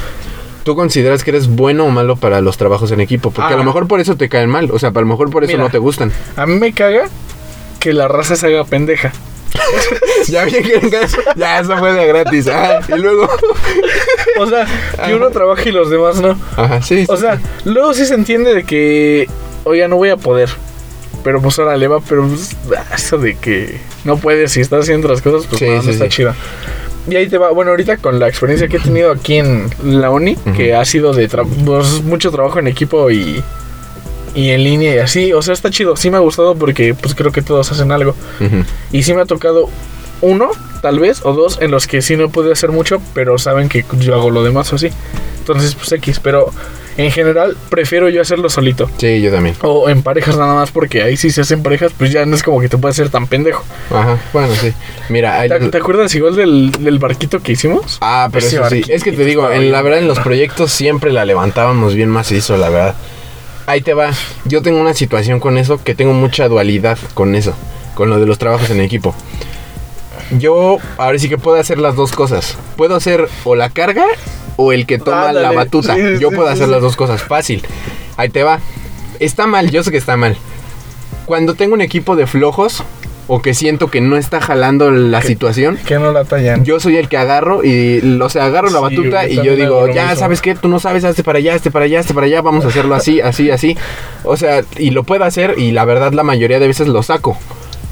[0.64, 3.32] ¿Tú consideras que eres bueno o malo para los trabajos en equipo?
[3.32, 3.58] Porque a Ah.
[3.60, 4.70] lo mejor por eso te caen mal.
[4.72, 5.64] O sea, a lo mejor por eso Mira.
[5.64, 6.12] no te gustan.
[6.36, 7.04] A mí me caga
[7.80, 9.12] que la raza se haga pendeja.
[10.28, 10.80] ya bien que
[11.36, 12.48] ya eso fue de gratis.
[12.48, 13.28] Ah, y luego.
[14.40, 14.66] O sea,
[15.06, 16.38] que uno trabaje y los demás no.
[16.58, 17.06] Ajá, sí.
[17.08, 19.28] O sea, luego sí se entiende de que,
[19.64, 20.50] oye, no voy a poder.
[21.24, 24.82] Pero pues ahora le va, pero pues, ah, eso de que no puedes si estás
[24.86, 26.10] haciendo las cosas, pues Sí, no, no sí, está sí.
[26.10, 26.36] chida.
[27.10, 30.10] Y ahí te va, bueno, ahorita con la experiencia que he tenido aquí en la
[30.10, 33.44] uni, que ha sido de tra- pues, mucho trabajo en equipo y,
[34.34, 37.16] y en línea y así, o sea, está chido, sí me ha gustado porque pues
[37.16, 38.16] creo que todos hacen algo.
[38.40, 38.64] Ujú.
[38.92, 39.70] Y sí me ha tocado
[40.22, 43.70] uno, tal vez, o dos, en los que sí no pude hacer mucho, pero saben
[43.70, 44.90] que yo hago lo demás o así.
[45.40, 46.52] Entonces, pues X, pero
[46.98, 48.90] en general prefiero yo hacerlo solito.
[48.98, 49.56] Sí, yo también.
[49.62, 52.44] O en parejas nada más, porque ahí sí se hacen parejas, pues ya no es
[52.44, 53.64] como que te puedes hacer tan pendejo.
[53.90, 54.72] Ajá, bueno, sí.
[55.10, 57.98] Mira, ahí ¿Te, te acuerdas igual del, del barquito que hicimos?
[58.02, 58.84] Ah, pero Ese eso sí.
[58.88, 62.58] Es que te digo, en la verdad en los proyectos siempre la levantábamos bien macizo,
[62.58, 62.96] la verdad.
[63.68, 64.12] Ahí te va.
[64.46, 67.54] Yo tengo una situación con eso que tengo mucha dualidad con eso,
[67.96, 69.16] con lo de los trabajos en equipo.
[70.38, 72.58] Yo ahora sí que puedo hacer las dos cosas.
[72.76, 74.06] Puedo hacer o la carga
[74.56, 75.96] o el que toma la batuta.
[75.96, 77.22] Sí, Yo sí, puedo sí, hacer las dos cosas.
[77.22, 77.66] Fácil.
[78.18, 78.60] Ahí te va.
[79.20, 80.38] Está mal, yo sé que está mal.
[81.26, 82.84] Cuando tengo un equipo de flojos
[83.34, 86.66] o que siento que no está jalando la situación, Que no la tallan.
[86.66, 90.08] yo soy el que agarro y, o sea, agarro la batuta y yo digo, ya,
[90.08, 90.20] mismo.
[90.20, 90.54] ¿sabes qué?
[90.54, 92.94] Tú no sabes, hazte para allá, hazte para allá, hazte para allá, vamos a hacerlo
[92.94, 93.78] así, así, así.
[94.26, 97.38] O sea, y lo puedo hacer y la verdad la mayoría de veces lo saco,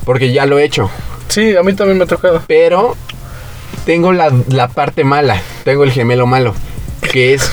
[0.03, 0.91] porque ya lo he hecho.
[1.29, 2.41] Sí, a mí también me ha tocado.
[2.45, 2.97] Pero
[3.85, 6.53] tengo la, la parte mala, tengo el gemelo malo,
[7.13, 7.49] que es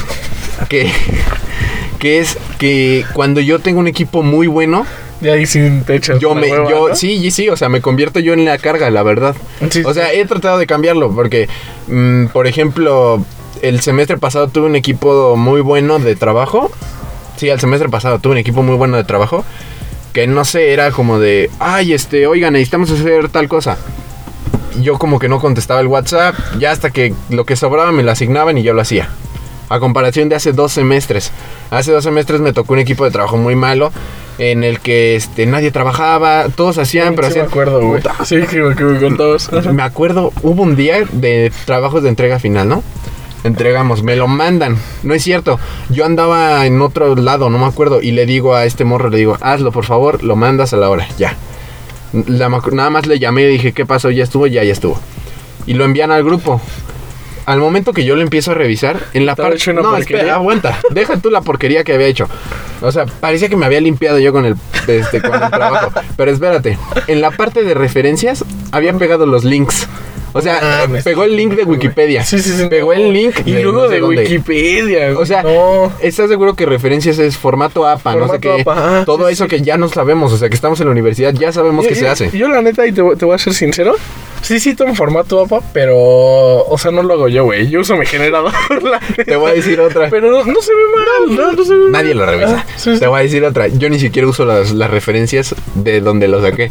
[0.68, 0.90] que,
[2.00, 4.86] que es que cuando yo tengo un equipo muy bueno,
[5.20, 6.94] Y ahí sí te echas yo me, hueva, yo, ¿no?
[6.94, 9.34] sí, y sí, o sea, me convierto yo en la carga, la verdad.
[9.70, 11.48] Sí, O sea, he tratado de cambiarlo porque,
[11.88, 13.24] mm, por ejemplo,
[13.62, 16.70] el semestre pasado tuve un equipo muy bueno de trabajo.
[17.36, 19.44] Sí, el semestre pasado tuve un equipo muy bueno de trabajo.
[20.12, 23.78] Que no sé, era como de, ay, este, oigan, necesitamos hacer tal cosa.
[24.80, 28.10] Yo como que no contestaba el WhatsApp, ya hasta que lo que sobraba me lo
[28.10, 29.08] asignaban y yo lo hacía.
[29.68, 31.32] A comparación de hace dos semestres.
[31.70, 33.90] Hace dos semestres me tocó un equipo de trabajo muy malo
[34.38, 37.46] en el que este, nadie trabajaba, todos hacían, pero sí me hacían...
[37.46, 38.02] acuerdo, güey.
[38.24, 39.50] Sí, que, me contabas.
[39.72, 42.82] me acuerdo, hubo un día de trabajos de entrega final, ¿no?
[43.44, 44.76] Entregamos, me lo mandan.
[45.04, 45.60] No es cierto.
[45.88, 48.02] Yo andaba en otro lado, no me acuerdo.
[48.02, 50.90] Y le digo a este morro, le digo, hazlo por favor, lo mandas a la
[50.90, 51.36] hora, ya.
[52.12, 54.10] La nada más le llamé y dije, ¿qué pasó?
[54.10, 54.98] Ya estuvo, ya, ya estuvo.
[55.66, 56.60] Y lo envían al grupo.
[57.46, 59.72] Al momento que yo lo empiezo a revisar, en la parte...
[59.72, 60.16] No, porquería.
[60.18, 60.78] espera, aguanta.
[60.90, 62.28] Deja tú la porquería que había hecho.
[62.82, 64.56] O sea, parecía que me había limpiado yo con el,
[64.88, 65.92] este, con el trabajo.
[66.16, 69.86] Pero espérate, en la parte de referencias había pegado los links.
[70.32, 72.22] O sea, Ah, pegó el link de Wikipedia.
[72.24, 72.66] Sí, sí, sí.
[72.68, 74.22] Pegó el link Y luego no sé de dónde.
[74.22, 75.18] Wikipedia.
[75.18, 75.90] O sea, no.
[76.02, 78.12] ¿estás seguro que referencias es formato APA?
[78.16, 78.60] no sé Formato qué.
[78.60, 81.32] APA, ah, Todo eso que ya no sabemos, o sea, que estamos en la universidad,
[81.32, 82.30] ya sabemos Yo- que se yo- hace.
[82.36, 83.94] Yo, la neta, y te, te voy a ser sincero.
[84.42, 85.96] Sí, sí, tomo formato APA, pero.
[85.98, 87.68] O sea, no lo hago yo, güey.
[87.68, 88.52] Yo uso mi generador.
[89.26, 90.08] Te voy a decir otra.
[90.10, 91.36] Pero no, no se ve mal.
[91.36, 91.92] No, no se ve mal.
[91.92, 92.64] Nadie lo revisa.
[92.66, 93.00] Ah, sí, sí.
[93.00, 93.66] Te voy a decir otra.
[93.68, 96.70] Yo ni siquiera uso las, las referencias de donde lo saqué.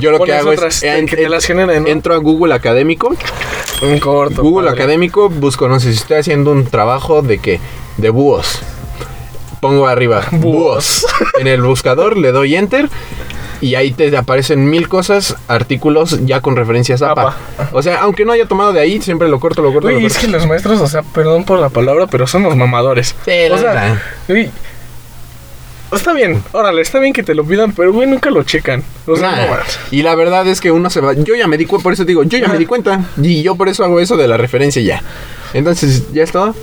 [0.00, 0.80] Yo lo que hago es.
[0.80, 1.88] que en- te las generen, ¿no?
[1.88, 3.14] Entro a Google Académico.
[3.82, 4.42] Un corto.
[4.42, 4.82] Google padre.
[4.82, 7.60] Académico, busco, no sé si estoy haciendo un trabajo de qué.
[7.98, 8.60] De búhos.
[9.60, 11.06] Pongo arriba búhos.
[11.38, 12.88] En el buscador le doy enter.
[13.62, 17.22] Y ahí te aparecen mil cosas, artículos ya con referencias a APA.
[17.56, 17.68] APA.
[17.72, 20.06] O sea, aunque no haya tomado de ahí, siempre lo corto, lo corto, lo Güey,
[20.06, 23.14] es que los maestros, o sea, perdón por la palabra, pero son los mamadores.
[23.24, 23.98] Sí, o sea,
[25.92, 28.82] está bien, órale, está bien que te lo pidan, pero güey, nunca lo checan.
[29.06, 29.44] O sea, Nah.
[29.44, 29.78] no más.
[29.90, 31.12] y la verdad es que uno se va.
[31.12, 33.04] Yo ya me di cuenta, por eso digo, yo ya me di cuenta.
[33.20, 35.02] Y yo por eso hago eso de la referencia ya.
[35.54, 36.54] Entonces, ¿ya es todo?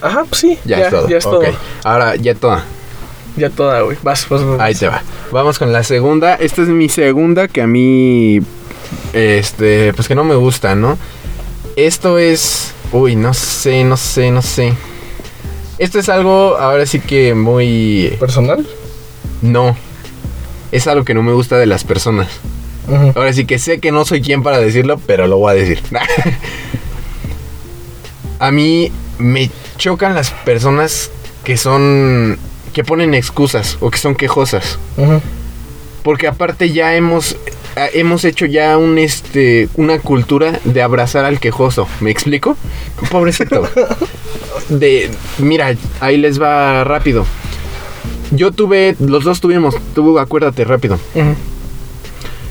[0.00, 1.08] Ajá, pues sí, Ya, es todo.
[1.08, 1.32] Ya es Ok.
[1.32, 1.44] todo.
[1.84, 2.64] Ahora, ya toda.
[3.36, 3.96] Ya toda, güey.
[4.02, 4.60] Vas, vas, vas.
[4.60, 5.02] Ahí te va.
[5.30, 6.34] Vamos con la segunda.
[6.34, 8.40] Esta es mi segunda que a mí.
[9.12, 9.92] Este.
[9.94, 10.98] Pues que no me gusta, ¿no?
[11.76, 12.72] Esto es.
[12.92, 14.74] Uy, no sé, no sé, no sé.
[15.78, 18.16] Esto es algo ahora sí que muy.
[18.20, 18.66] ¿Personal?
[19.40, 19.76] No.
[20.70, 22.28] Es algo que no me gusta de las personas.
[23.14, 25.80] Ahora sí que sé que no soy quien para decirlo, pero lo voy a decir.
[28.38, 31.10] a mí me chocan las personas
[31.44, 32.38] que son.
[32.72, 34.78] Que ponen excusas o que son quejosas.
[36.02, 37.32] Porque aparte ya hemos.
[37.76, 41.86] eh, Hemos hecho ya un este una cultura de abrazar al quejoso.
[42.00, 42.56] ¿Me explico?
[43.10, 43.68] Pobrecito.
[44.68, 47.24] De mira, ahí les va rápido.
[48.30, 50.98] Yo tuve, los dos tuvimos, tuvo, acuérdate rápido.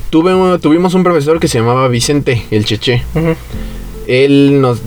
[0.10, 3.04] Tuve, tuvimos un profesor que se llamaba Vicente, el Cheche.
[4.08, 4.80] Él nos...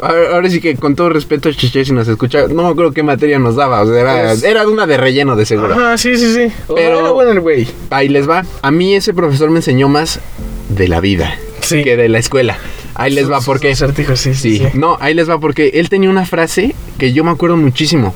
[0.00, 3.02] Ahora ahora sí que con todo respeto, Cheche, si nos escucha, no me acuerdo qué
[3.02, 3.80] materia nos daba.
[3.82, 5.72] O sea, era, era una de relleno, de seguro.
[5.74, 6.52] Ajá, sí, sí, sí.
[6.74, 7.66] Pero- era bueno el güey.
[7.90, 8.44] Ahí les va.
[8.62, 10.20] A mí ese profesor me enseñó más
[10.68, 11.82] de la vida Sí.
[11.82, 12.58] que de la escuela.
[12.94, 13.70] Ahí les va por qué.
[13.72, 17.24] Acertijos, sí, sí, Sí, no, ahí les va porque él tenía una frase que yo
[17.24, 18.14] me acuerdo muchísimo.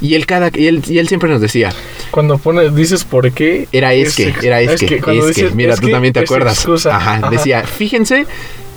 [0.00, 1.72] Y él cada y él, y él siempre nos decía,
[2.10, 3.66] Cuando pones, dices por qué.
[3.72, 5.50] era es que, era es que, es que.
[5.54, 6.54] Mira, es tú también te acuerdas.
[6.58, 6.96] excusa.
[6.96, 8.26] Ajá, decía, fíjense,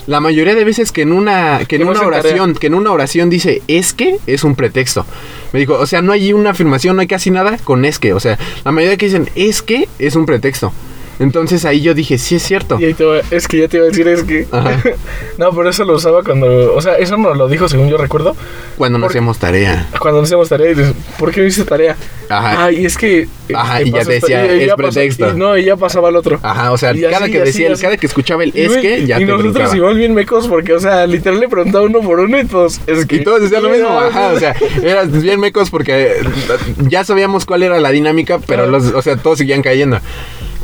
[0.07, 3.29] la mayoría de veces que en una que en una oración, que en una oración
[3.29, 5.05] dice es que es un pretexto.
[5.53, 8.13] Me dijo, o sea, no hay una afirmación, no hay casi nada con es que,
[8.13, 10.71] o sea, la mayoría que dicen es que es un pretexto.
[11.19, 12.77] Entonces ahí yo dije, sí es cierto.
[12.79, 14.47] Y ahí te va- es que ya te iba a decir, es que.
[14.51, 14.81] Ajá.
[15.37, 16.73] no, pero eso lo usaba cuando.
[16.73, 18.35] O sea, eso no lo dijo según yo recuerdo.
[18.77, 19.87] Cuando no hacemos tarea.
[19.99, 21.97] Cuando no hacíamos tarea, y dices, ¿por qué no hice tarea?
[22.29, 22.65] Ajá.
[22.65, 23.27] Ay, es que.
[23.53, 25.29] Ajá, este, y ya pasó te decía, y- y es ya pasó- pretexto.
[25.29, 26.39] y no, y ya pasaba al otro.
[26.41, 27.81] Ajá, o sea, Y cada así, que así, decía, el- así.
[27.81, 29.75] cada que escuchaba el Y, es que, ya y te nosotros brincaba.
[29.75, 32.79] igual bien mecos porque, o sea, literal le preguntaba uno por uno y todos.
[32.87, 33.17] Es que.
[33.17, 36.23] Y todos decían lo mismo, ajá, o sea, eras bien mecos porque eh,
[36.87, 39.99] ya sabíamos cuál era la dinámica, pero los, o sea, todos seguían cayendo.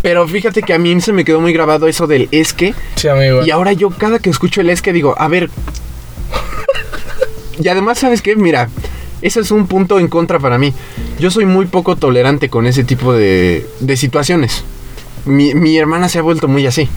[0.06, 3.08] Pero fíjate que a mí se me quedó muy grabado eso del es que, Sí,
[3.08, 3.44] amigo.
[3.44, 5.50] y ahora yo cada que escucho el es que digo, a ver.
[7.60, 8.36] Y además, ¿sabes qué?
[8.36, 8.70] Mira,
[9.24, 10.74] ese es un punto en contra para mí.
[11.18, 14.64] Yo soy muy poco tolerante con ese tipo de, de situaciones.
[15.26, 16.88] Mi, mi hermana se ha vuelto muy así.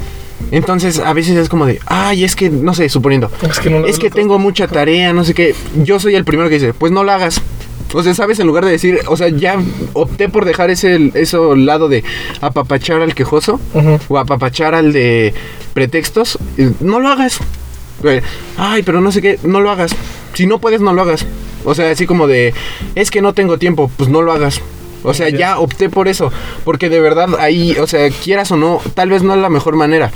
[0.50, 3.86] Entonces, a veces es como de, ay, es que, no sé, suponiendo, Es que no
[3.86, 5.54] es que tengo mucha tarea, no sé qué.
[5.82, 7.40] Yo soy el primero que dice, pues no lo hagas.
[7.94, 8.38] O sea, ¿sabes?
[8.40, 9.56] En lugar de decir, o sea, ya
[9.94, 12.04] opté por dejar ese eso lado de
[12.40, 13.60] apapachar al quejoso
[14.08, 15.32] o apapachar al de
[15.74, 16.38] pretextos.
[16.58, 17.38] eh, No lo hagas.
[18.04, 18.20] Eh,
[18.56, 19.92] Ay, pero no sé qué, no lo hagas.
[20.34, 21.26] Si no puedes, no lo hagas.
[21.64, 22.54] O sea, así como de,
[22.94, 24.60] es que no tengo tiempo, pues no lo hagas.
[25.02, 25.38] O sea, Ya.
[25.38, 26.30] ya opté por eso.
[26.64, 29.76] Porque de verdad ahí, o sea, quieras o no, tal vez no es la mejor
[29.76, 30.10] manera.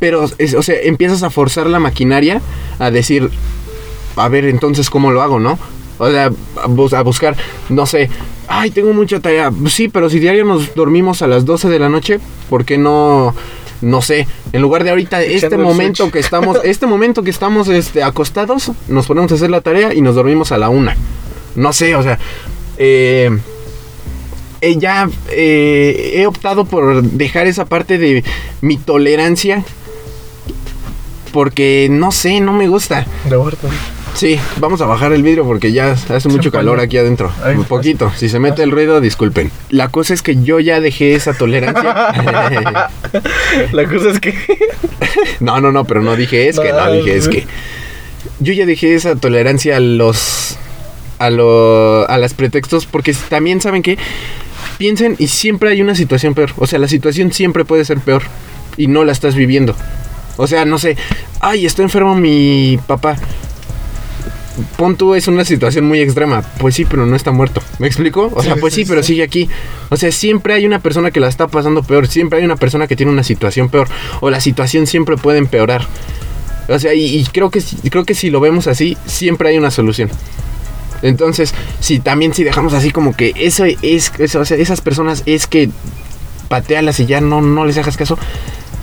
[0.00, 2.40] Pero, es- o sea, empiezas a forzar la maquinaria
[2.78, 3.30] a decir,
[4.16, 5.58] a ver, entonces, ¿cómo lo hago, no?
[5.98, 6.30] O sea,
[6.62, 7.36] a, bus- a buscar,
[7.68, 8.10] no sé,
[8.48, 9.52] ay, tengo mucha tarea.
[9.68, 12.18] Sí, pero si diario nos dormimos a las 12 de la noche,
[12.50, 13.34] ¿por qué no,
[13.80, 16.12] no sé, en lugar de ahorita, este momento switch.
[16.12, 20.00] que estamos, este momento que estamos este, acostados, nos ponemos a hacer la tarea y
[20.00, 20.96] nos dormimos a la una?
[21.54, 22.18] No sé, o sea,
[22.78, 23.30] eh,
[24.60, 28.24] eh, ya eh, he optado por dejar esa parte de
[28.62, 29.62] mi tolerancia.
[31.32, 33.06] Porque no sé, no me gusta.
[33.28, 33.68] De vuelta.
[34.14, 37.32] Sí, vamos a bajar el vidrio porque ya hace mucho calor aquí adentro.
[37.54, 38.12] Un poquito.
[38.16, 39.50] Si se mete el ruido, disculpen.
[39.70, 41.82] La cosa es que yo ya dejé esa tolerancia.
[43.72, 44.34] La cosa es que.
[45.40, 47.46] no, no, no, pero no dije es que, no dije es que.
[48.38, 50.58] Yo ya dejé esa tolerancia a los.
[51.18, 53.98] a lo, a las pretextos porque también saben que
[54.78, 56.52] piensen y siempre hay una situación peor.
[56.56, 58.22] O sea, la situación siempre puede ser peor
[58.76, 59.74] y no la estás viviendo.
[60.36, 60.96] O sea, no sé,
[61.40, 63.16] ay, está enfermo mi papá.
[64.76, 66.42] Pon tú es una situación muy extrema.
[66.58, 67.60] Pues sí, pero no está muerto.
[67.78, 68.30] ¿Me explico?
[68.34, 69.48] O Sí, sea, pues sí, sí, pero sigue aquí.
[69.90, 72.06] O sea, siempre hay una persona que la está pasando peor.
[72.06, 73.88] Siempre hay una persona que tiene una situación peor.
[74.20, 75.86] O la situación siempre puede empeorar.
[76.68, 79.58] O sea, y, y creo que si- creo que si lo vemos así, siempre hay
[79.58, 80.08] una solución.
[81.02, 85.22] Entonces, si también si dejamos así como que eso es, eso, o sea, esas personas
[85.26, 85.68] es que
[86.48, 88.16] patealas y ya no, no les hagas caso.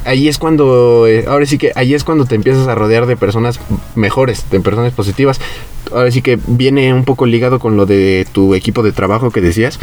[0.03, 3.15] Ahí es cuando, eh, ahora sí que ahí es cuando te empiezas a rodear de
[3.17, 3.59] personas
[3.95, 5.39] mejores, de personas positivas.
[5.93, 9.41] Ahora sí que viene un poco ligado con lo de tu equipo de trabajo que
[9.41, 9.79] decías.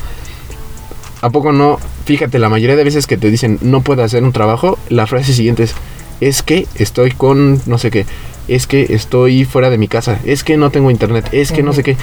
[1.21, 1.79] ¿A poco no?
[2.05, 5.33] Fíjate, la mayoría de veces que te dicen no puedo hacer un trabajo, la frase
[5.33, 5.75] siguiente es,
[6.21, 8.07] es que estoy con no sé qué,
[8.47, 11.73] es que estoy fuera de mi casa, es que no tengo internet, es que no
[11.73, 11.97] sé qué.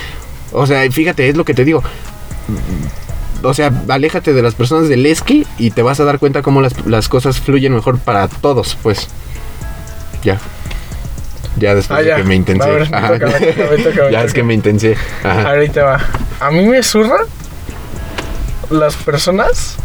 [0.52, 1.82] O sea, fíjate, es lo que te digo.
[3.44, 6.62] O sea, aléjate de las personas del esqui y te vas a dar cuenta cómo
[6.62, 9.08] las, las cosas fluyen mejor para todos, pues.
[10.24, 10.40] Ya.
[11.58, 12.68] Ya después Ah, de que me intensé.
[14.12, 14.98] Ya es que me intensé.
[15.24, 16.02] Ahorita va.
[16.40, 17.18] A mí me zurra
[18.70, 19.76] las personas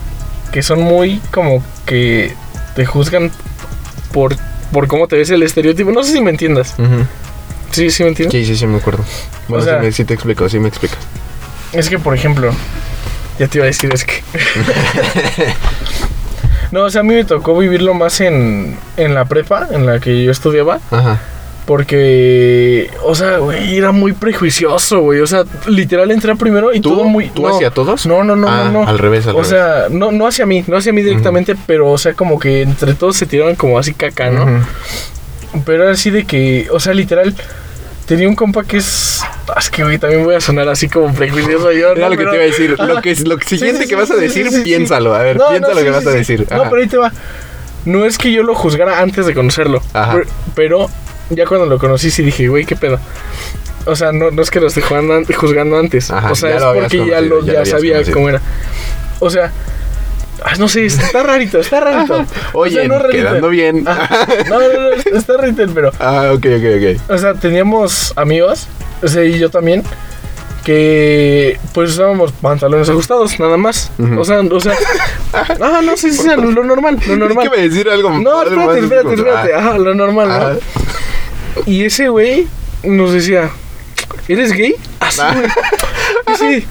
[0.53, 2.33] que son muy como que
[2.75, 3.31] te juzgan
[4.13, 4.37] por,
[4.73, 5.93] por cómo te ves el estereotipo.
[5.93, 6.75] No sé si me entiendas.
[7.71, 8.33] Sí, sí me entiendes.
[8.41, 9.05] Sí, sí, sí, me acuerdo.
[9.49, 10.99] Bueno, O sea- sí, me- sí te explico, sí me explicas.
[11.73, 12.53] Es que, por ejemplo,
[13.41, 14.23] ya te iba a decir, es que.
[16.71, 19.99] no, o sea, a mí me tocó vivirlo más en, en la prepa, en la
[19.99, 20.79] que yo estudiaba.
[20.91, 21.19] Ajá.
[21.67, 25.21] Porque, o sea, güey, era muy prejuicioso, güey.
[25.21, 26.91] O sea, literal entré primero y ¿Tú?
[26.91, 27.29] todo muy.
[27.31, 28.07] ¿Tú no, hacia todos?
[28.07, 28.89] No, no, no, Ah, no, no.
[28.89, 29.49] al revés, al o revés.
[29.49, 32.95] sea, no, no hacia mí, no hacia mí directamente, pero, o sea, como que entre
[32.95, 34.45] todos se tiraban como así caca, ¿no?
[34.45, 35.63] Ujú.
[35.65, 37.35] Pero era así de que, o sea, literal,
[38.11, 39.23] tenía un compa que es.
[39.57, 41.93] Es que, güey, también voy a sonar así como prejuicioso yo.
[41.93, 42.09] Era ¿no?
[42.09, 42.71] lo que Pero- te iba a decir.
[42.77, 45.15] Lo, que, lo siguiente sí, que vas a decir, piénsalo.
[45.15, 46.41] A ver, No, piensa lo que vas a decir.
[46.51, 47.13] No, pero ahí te va.
[47.85, 49.81] No es que yo lo juzgara antes de conocerlo.
[49.93, 50.15] Ajá.
[50.15, 50.91] per- Pero
[51.31, 52.99] ya cuando lo conocí sí dije, güey, qué pedo.
[53.85, 56.11] O sea, no, no es que lo esté jugando juzgando antes.
[56.11, 58.15] Ajá, o sea, es porque ya, lo, ya ya, lo habías sabía conocido.
[58.15, 58.41] cómo era.
[59.21, 59.53] O sea,
[60.45, 62.25] ah, no sé, está rarito, está rarito.
[62.55, 63.17] Oye, O sea, no rarito.
[63.29, 63.87] quedando bien.
[63.87, 64.27] Ajá.
[64.49, 64.69] No, no,
[65.13, 65.91] no, está rarito, pero.
[66.01, 67.11] Ah, ok, ok, ok.
[67.11, 68.69] O sea, teníamos amigos,
[69.03, 69.83] o sea, y yo también,
[70.65, 73.91] que pues usábamos pantalones ajustados, nada más.
[74.19, 74.75] O sea, o sea,
[75.33, 77.49] ah, no sé si sea lo normal, lo normal.
[77.51, 81.63] ¿Qué me decir algo No, espérate, espérate, espérate, ajá, lo normal, ¿no?
[81.67, 82.47] Y ese güey
[82.85, 83.51] nos decía,
[84.29, 84.75] ¿eres gay?
[85.01, 85.35] Así, Ah.
[85.35, 86.37] güey.
[86.61, 86.67] Sí,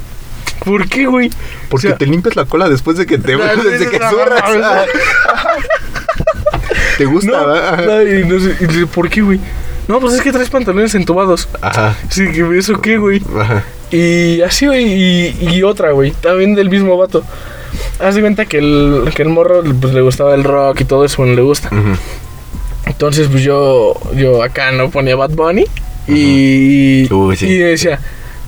[0.63, 1.29] ¿por qué, güey?
[1.69, 4.43] Porque te limpias la cola después de que te desde que zurras.
[6.97, 7.31] ¿Te gusta?
[7.85, 9.39] No, y no sé, ¿por qué, güey?
[9.87, 11.47] No, pues es que traes pantalones entubados.
[11.61, 11.95] Ajá.
[12.09, 13.23] Sí, ¿eso qué, güey?
[13.39, 13.63] Ajá.
[13.91, 17.23] Y así, güey, y, y otra, güey, también del mismo vato.
[17.99, 21.05] Haz de cuenta que el, que el morro pues, le gustaba el rock y todo
[21.05, 21.69] eso, bueno, le gusta.
[22.85, 25.65] Entonces, pues yo, yo acá no ponía Bad Bunny
[26.07, 27.07] y,
[27.41, 27.99] y decía,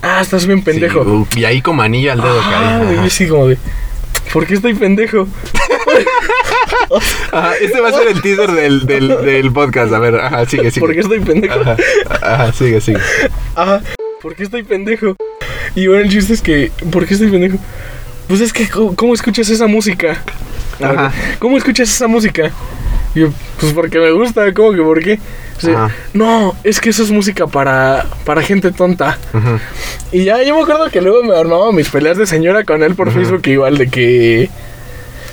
[0.02, 1.28] ah, estás bien pendejo.
[1.36, 2.96] y ahí como anillo al dedo ah, caí.
[2.96, 3.58] Y así como de,
[4.34, 5.28] ¿por qué estoy pendejo?
[7.32, 9.94] Ajá, este va a ser el teaser del, del, del, podcast.
[9.94, 10.86] A ver, ajá, sigue, sigue.
[10.86, 11.54] ¿Por qué estoy pendejo?
[11.62, 11.78] Ajá,
[12.22, 13.00] ajá, sigue, sigue.
[13.56, 13.82] Ajá,
[14.22, 15.16] ¿por qué estoy pendejo?
[15.76, 17.58] Y bueno, el chiste es que, ¿por qué estoy pendejo?
[18.28, 20.22] Pues es que, ¿cómo, escuchas esa música?
[20.82, 21.12] Ajá.
[21.40, 22.52] ¿Cómo escuchas esa música?
[23.15, 25.19] Y yo, pues porque me gusta, ¿cómo que por qué?
[26.13, 29.17] no, es que eso es música para, para gente tonta.
[30.12, 32.95] Y ya yo me acuerdo que luego me armaba mis peleas de señora con él
[32.95, 34.50] por Facebook, igual de que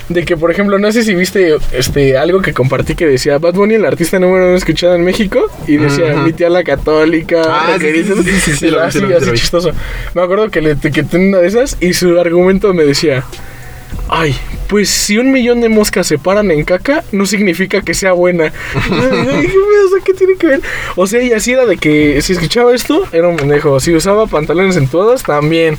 [0.08, 3.54] de que, por ejemplo, no sé si viste este algo que compartí que decía Bad
[3.54, 7.76] Bunny, el artista número uno escuchado en México, y decía mi tía la católica, ah,
[7.78, 9.72] sí, sí, sí, sí, así, así chistoso.
[10.14, 13.24] Me acuerdo que le etiqueté una de esas y su argumento me decía,
[14.08, 14.34] ay,
[14.68, 18.52] pues si un millón de moscas se paran en caca, no significa que sea buena.
[20.04, 20.62] ¿Qué tiene que ver?
[20.96, 23.80] O sea, y así era de que si escuchaba esto, era un pendejo.
[23.80, 25.76] Si usaba pantalones en todas, también.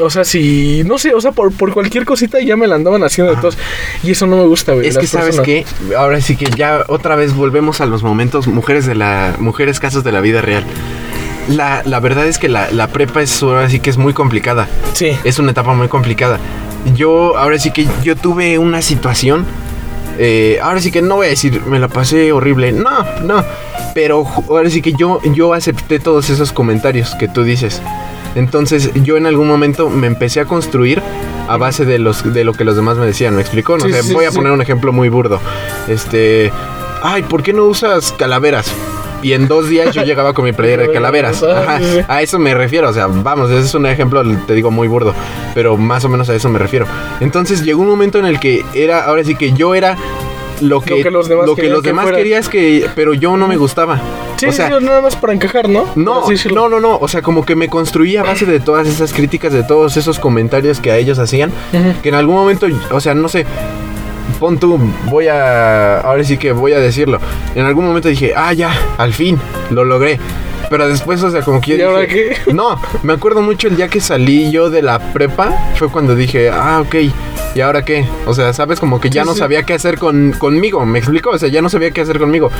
[0.00, 3.02] O sea, si, no sé, o sea, por, por cualquier cosita ya me la andaban
[3.02, 3.58] haciendo de todos.
[4.02, 4.86] Y eso no me gusta, güey.
[4.86, 5.64] Es que, ¿sabes qué?
[5.96, 10.04] Ahora sí que ya otra vez volvemos a los momentos mujeres de la, mujeres casos
[10.04, 10.64] de la vida real.
[11.48, 14.68] La, la verdad es que la, la prepa es ahora sí que es muy complicada.
[14.92, 15.16] Sí.
[15.24, 16.38] Es una etapa muy complicada.
[16.94, 19.46] Yo, ahora sí que yo tuve una situación.
[20.18, 22.72] Eh, ahora sí que no voy a decir, me la pasé horrible.
[22.72, 23.44] No, no.
[23.94, 27.80] Pero ahora sí que yo, yo acepté todos esos comentarios que tú dices.
[28.34, 31.02] Entonces yo en algún momento me empecé a construir
[31.48, 33.78] a base de los de lo que los demás me decían, ¿me explicó?
[33.78, 35.40] No voy a poner un ejemplo muy burdo.
[35.88, 36.52] Este,
[37.02, 38.70] ay, ¿por qué no usas calaveras?
[39.22, 41.42] Y en dos días yo llegaba con mi playera de calaveras.
[41.42, 42.88] Ajá, a eso me refiero.
[42.88, 45.14] O sea, vamos, ese es un ejemplo, te digo, muy burdo.
[45.54, 46.86] Pero más o menos a eso me refiero.
[47.20, 49.96] Entonces llegó un momento en el que era, ahora sí que yo era
[50.60, 54.00] lo que, los demás, lo que los demás querías que, pero yo no me gustaba.
[54.36, 55.86] Sí, o sea, nada más para encajar, ¿no?
[55.96, 56.96] No, no, no, no.
[56.98, 60.18] O sea, como que me construía a base de todas esas críticas, de todos esos
[60.18, 61.52] comentarios que a ellos hacían,
[62.02, 63.46] que en algún momento, o sea, no sé,
[64.38, 67.18] pon tú, voy a, ahora sí que voy a decirlo.
[67.54, 69.38] En algún momento dije, ah, ya, al fin,
[69.70, 70.18] lo logré.
[70.70, 72.36] Pero después, o sea, como que ¿Y ahora qué?
[72.52, 76.50] No, me acuerdo mucho el día que salí yo de la prepa, fue cuando dije,
[76.50, 76.94] ah, ok,
[77.54, 78.06] ¿y ahora qué?
[78.26, 81.30] O sea, sabes, como que ya no sabía qué hacer con, conmigo, ¿me explico?
[81.30, 82.50] O sea, ya no sabía qué hacer conmigo.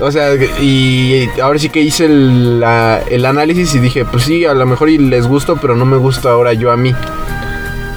[0.00, 2.64] O sea, y ahora sí que hice el,
[3.10, 5.96] el análisis y dije, pues sí, a lo mejor y les gusto, pero no me
[5.96, 6.94] gusta ahora yo a mí.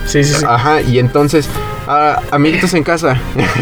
[0.08, 0.46] Sí, sí, sí.
[0.48, 1.48] Ajá, y entonces,
[1.88, 3.20] ah, amiguitos en casa.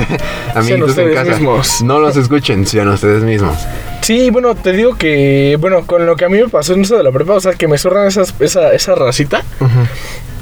[0.55, 1.31] amiguitos en casa.
[1.31, 1.81] Mismos.
[1.81, 3.55] No los escuchen, sean ustedes mismos.
[4.01, 6.97] Sí, bueno, te digo que, bueno, con lo que a mí me pasó en eso
[6.97, 9.43] de la prepa, o sea, que me zorran esas, esa, esa racita.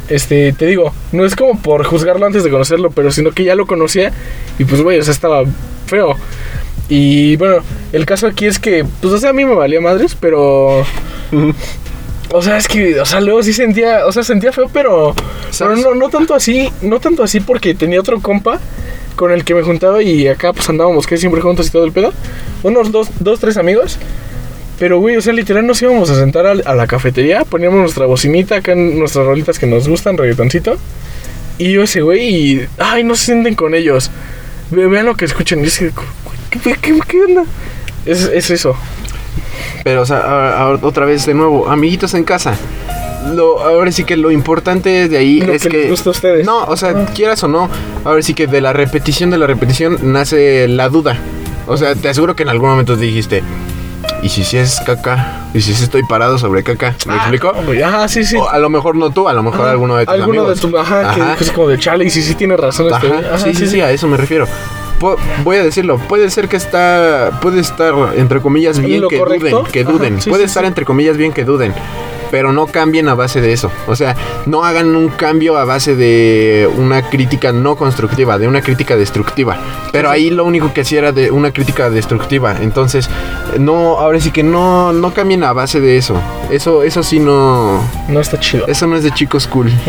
[0.09, 3.55] Este, te digo, no es como por juzgarlo antes de conocerlo, pero sino que ya
[3.55, 4.13] lo conocía
[4.57, 5.43] y pues, güey, o sea, estaba
[5.87, 6.15] feo.
[6.89, 7.57] Y bueno,
[7.91, 10.85] el caso aquí es que, pues, o sea, a mí me valía madres, pero.
[12.31, 15.15] O sea, es que, o sea, luego sí sentía, o sea, sentía feo, pero,
[15.57, 18.59] pero no, no tanto así, no tanto así porque tenía otro compa
[19.15, 21.91] con el que me juntaba y acá pues andábamos que siempre juntos y todo el
[21.91, 22.13] pedo.
[22.63, 23.97] Unos dos, dos, tres amigos.
[24.79, 28.57] Pero, güey, o sea, literal nos íbamos a sentar a, la cafetería, poníamos nuestra bocinita
[28.57, 30.77] acá en nuestras rolitas que nos gustan, reggaetoncito.
[31.57, 34.11] Y yo ese güey, y, ay, no se sienten con ellos.
[34.69, 35.59] vean lo que escuchan.
[35.61, 35.91] Y dice,
[36.51, 37.45] ¿qué, qué, qué onda?
[38.05, 38.77] Es, es eso.
[39.83, 42.55] Pero, o sea, otra vez de nuevo, amiguitos en casa.
[43.33, 45.89] Lo, ahora sí que lo importante de ahí es que.
[45.89, 46.45] gusta a ustedes.
[46.45, 47.05] No, o sea, ah.
[47.13, 47.69] quieras o no,
[48.05, 51.17] ahora sí que de la repetición de la repetición nace la duda.
[51.67, 53.43] O sea, te aseguro que en algún momento dijiste.
[54.23, 55.47] ¿Y si si es caca?
[55.53, 56.95] ¿Y si si estoy parado sobre caca?
[57.05, 57.53] ¿Me ah, explico?
[57.85, 58.37] Ajá, sí, sí.
[58.51, 60.61] a lo mejor no tú, a lo mejor alguno de tus alguno amigos.
[60.61, 61.35] de tu, ajá, ajá.
[61.35, 62.91] que es como de chale y si sí tiene razón.
[62.91, 64.47] Este ajá, sí, sí, sí, a eso me refiero
[65.43, 69.83] voy a decirlo, puede ser que está, puede estar entre comillas bien que duden, que
[69.83, 71.73] duden, puede estar entre comillas bien que duden,
[72.31, 75.95] pero no cambien a base de eso, o sea, no hagan un cambio a base
[75.95, 79.57] de una crítica no constructiva, de una crítica destructiva,
[79.91, 83.09] pero ahí lo único que hacía era de una crítica destructiva, entonces
[83.59, 87.83] no, ahora sí que no, no cambien a base de eso, eso, eso sí no,
[88.07, 89.71] no está chido, eso no es de chicos cool.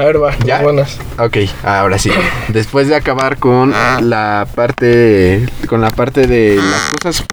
[0.00, 0.62] A ver, va, ¿Ya?
[0.62, 0.96] buenas.
[1.18, 2.10] Ok, ahora sí.
[2.48, 3.70] Después de acabar con
[4.00, 5.46] la parte.
[5.68, 7.26] Con la parte de las cosas,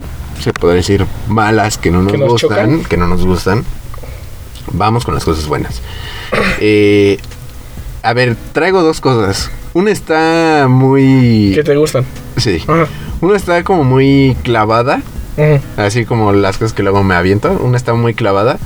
[0.44, 2.84] se puede decir, malas que no nos, gustan.
[2.84, 3.64] Que no nos gustan.
[4.74, 5.82] Vamos con las cosas buenas.
[6.60, 7.20] Eh,
[8.04, 9.50] a ver, traigo dos cosas.
[9.74, 11.54] Una está muy...
[11.56, 12.04] ¿Qué te gustan?
[12.36, 12.62] Sí.
[13.22, 15.02] Una está como muy clavada.
[15.78, 17.50] Así como las cosas que luego me aviento.
[17.62, 18.58] Una está muy clavada.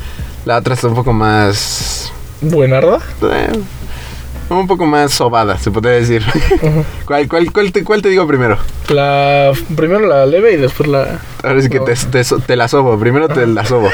[0.45, 2.11] La otra está un poco más...
[2.41, 2.97] ¿Buenarda?
[3.21, 3.51] Eh,
[4.59, 6.23] un poco más sobada, se podría decir.
[7.05, 8.57] ¿Cuál, cuál, cuál, te, ¿Cuál te digo primero?
[8.89, 11.19] La, primero la leve y después la...
[11.43, 11.93] Ahora sí que te,
[12.23, 12.99] te, la sobo.
[12.99, 13.89] Primero te la sobo,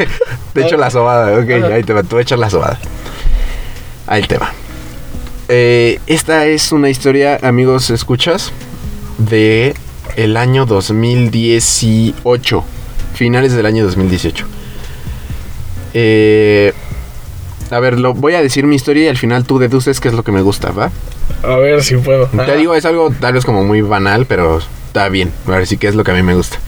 [0.54, 1.50] te echo la sobada, ok.
[1.72, 2.78] Ahí te va, te voy a echar la sobada.
[4.06, 4.52] Ahí te va.
[5.48, 8.52] Eh, esta es una historia, amigos, ¿escuchas?
[9.18, 9.74] De
[10.16, 12.64] el año 2018.
[13.14, 14.46] Finales del año 2018.
[15.94, 16.72] Eh,
[17.70, 20.14] a ver, lo, voy a decir mi historia y al final tú deduces qué es
[20.14, 20.90] lo que me gusta, ¿va?
[21.42, 22.26] A ver si puedo.
[22.26, 25.32] Te digo, es algo tal vez como muy banal, pero está bien.
[25.46, 26.58] A ver si qué es lo que a mí me gusta.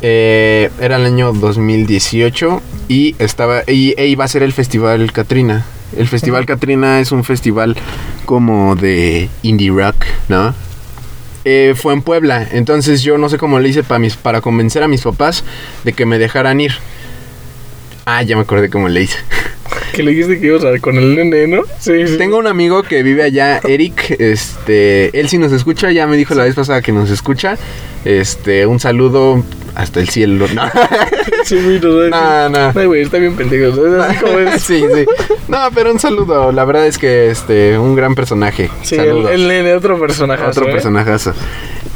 [0.00, 5.64] Eh, era el año 2018 y estaba y, e iba a ser el festival Katrina.
[5.96, 7.76] El festival Katrina es un festival
[8.24, 10.54] como de indie rock, ¿no?
[11.44, 14.82] Eh, fue en Puebla, entonces yo no sé cómo le hice para, mis, para convencer
[14.84, 15.42] a mis papás
[15.84, 16.72] de que me dejaran ir.
[18.04, 19.18] Ah, ya me acordé cómo le hice.
[19.92, 21.62] Que le dijiste que ibas a con el nene, ¿no?
[21.78, 22.16] Sí, sí.
[22.18, 24.16] Tengo un amigo que vive allá, Eric.
[24.18, 27.56] Este, él sí nos escucha, ya me dijo la vez pasada que nos escucha.
[28.04, 29.44] Este, un saludo
[29.74, 30.46] hasta el cielo.
[30.54, 30.62] No,
[31.44, 32.48] sí, no, no.
[32.48, 32.72] no.
[32.74, 33.76] Ay, güey, está bien pendejo.
[34.58, 35.06] sí, sí.
[35.48, 36.52] No, pero un saludo.
[36.52, 38.70] La verdad es que este, un gran personaje.
[38.82, 40.42] Sí, el, nene, otro personaje.
[40.44, 40.72] Otro ¿eh?
[40.72, 41.34] personajazo.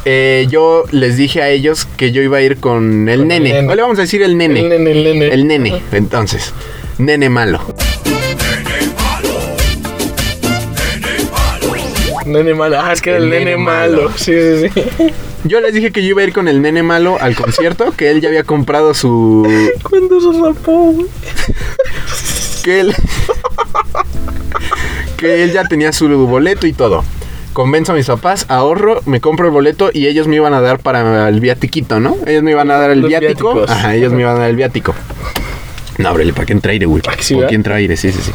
[0.09, 3.67] Eh, yo les dije a ellos que yo iba a ir con el nene.
[3.69, 4.61] O le vamos a decir el nene.
[4.61, 5.27] El nene, el nene.
[5.35, 5.83] El nene.
[5.91, 6.55] Entonces,
[6.97, 7.61] nene malo.
[12.25, 12.79] Nene malo.
[12.81, 14.13] Ah, es que era el, nene, malo.
[14.17, 15.13] Sí, sí, sí.
[15.43, 18.13] Yo les dije que yo iba a ir con el nene malo al concierto, que
[18.13, 19.45] él ya había comprado su.
[19.83, 20.95] ¿Cuándo se rapó,
[22.63, 22.95] que él.
[25.17, 27.03] que él ya tenía su boleto y todo.
[27.57, 30.79] Convenzo a mis papás, ahorro, me compro el boleto y ellos me iban a dar
[30.79, 32.15] para el viatiquito, ¿no?
[32.27, 33.65] Ellos me iban a dar el viático.
[33.67, 34.95] Ajá, ellos me iban a dar el viático.
[35.97, 37.01] No, ábrele, ¿para qué entra aire, güey?
[37.01, 37.97] ¿Para qué entra aire?
[37.97, 38.31] Sí, sí, sí.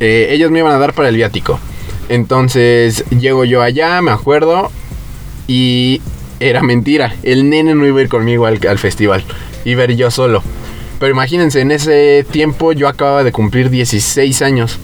[0.00, 1.60] Eh, ellos me iban a dar para el viático.
[2.08, 4.72] Entonces llego yo allá, me acuerdo,
[5.46, 6.02] y
[6.40, 7.14] era mentira.
[7.22, 9.22] El nene no iba a ir conmigo al, festival,
[9.64, 10.42] iba a ir yo solo.
[10.98, 14.80] Pero imagínense, en ese tiempo yo acababa de cumplir 16 años.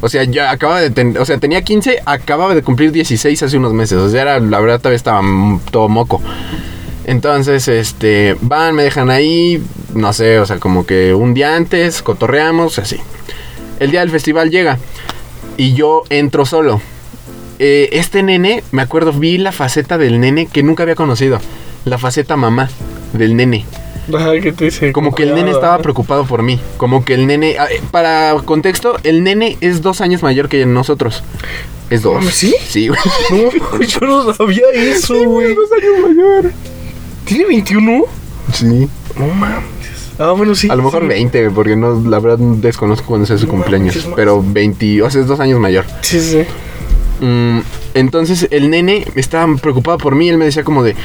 [0.00, 3.72] O sea, yo acababa de o sea, tenía 15, acababa de cumplir 16 hace unos
[3.72, 3.98] meses.
[3.98, 5.22] O sea, era, la verdad todavía estaba
[5.70, 6.20] todo moco.
[7.04, 9.62] Entonces, este, van, me dejan ahí,
[9.94, 12.98] no sé, o sea, como que un día antes, cotorreamos, así.
[13.80, 14.78] El día del festival llega
[15.56, 16.80] y yo entro solo.
[17.58, 21.40] Eh, este nene, me acuerdo, vi la faceta del nene que nunca había conocido.
[21.84, 22.68] La faceta mamá
[23.12, 23.64] del nene.
[24.92, 26.60] Como que el nene estaba preocupado por mí.
[26.76, 27.56] Como que el nene.
[27.58, 31.22] Ah, eh, para contexto, el nene es dos años mayor que nosotros.
[31.90, 32.24] Es dos.
[32.26, 32.54] ¿Sí?
[32.68, 33.00] Sí, güey.
[33.30, 35.54] No, yo no sabía eso, güey.
[35.54, 36.52] dos años mayor.
[37.24, 38.04] ¿Tiene 21?
[38.52, 38.88] Sí.
[39.18, 39.64] No mames.
[40.18, 40.68] Ah, bueno, sí.
[40.68, 44.08] A lo mejor 20, porque no, la verdad desconozco cuándo sea su cumpleaños.
[44.16, 45.84] pero 20, o sea, es dos años mayor.
[46.02, 46.44] Sí, sí.
[47.20, 47.60] Mm,
[47.94, 50.28] entonces el nene estaba preocupado por mí.
[50.28, 50.96] Él me decía como de,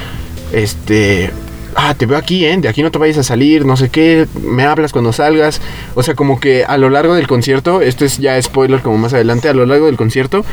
[0.51, 1.31] este,
[1.75, 2.57] ah, te veo aquí, ¿eh?
[2.57, 5.61] De aquí no te vayas a salir, no sé qué, me hablas cuando salgas.
[5.95, 9.13] O sea, como que a lo largo del concierto, esto es ya spoiler como más
[9.13, 10.45] adelante, a lo largo del concierto,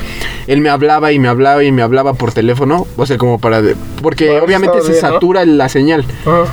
[0.47, 3.63] él me hablaba y me hablaba y me hablaba por teléfono, o sea, como para...
[4.03, 6.05] Porque obviamente se satura la señal,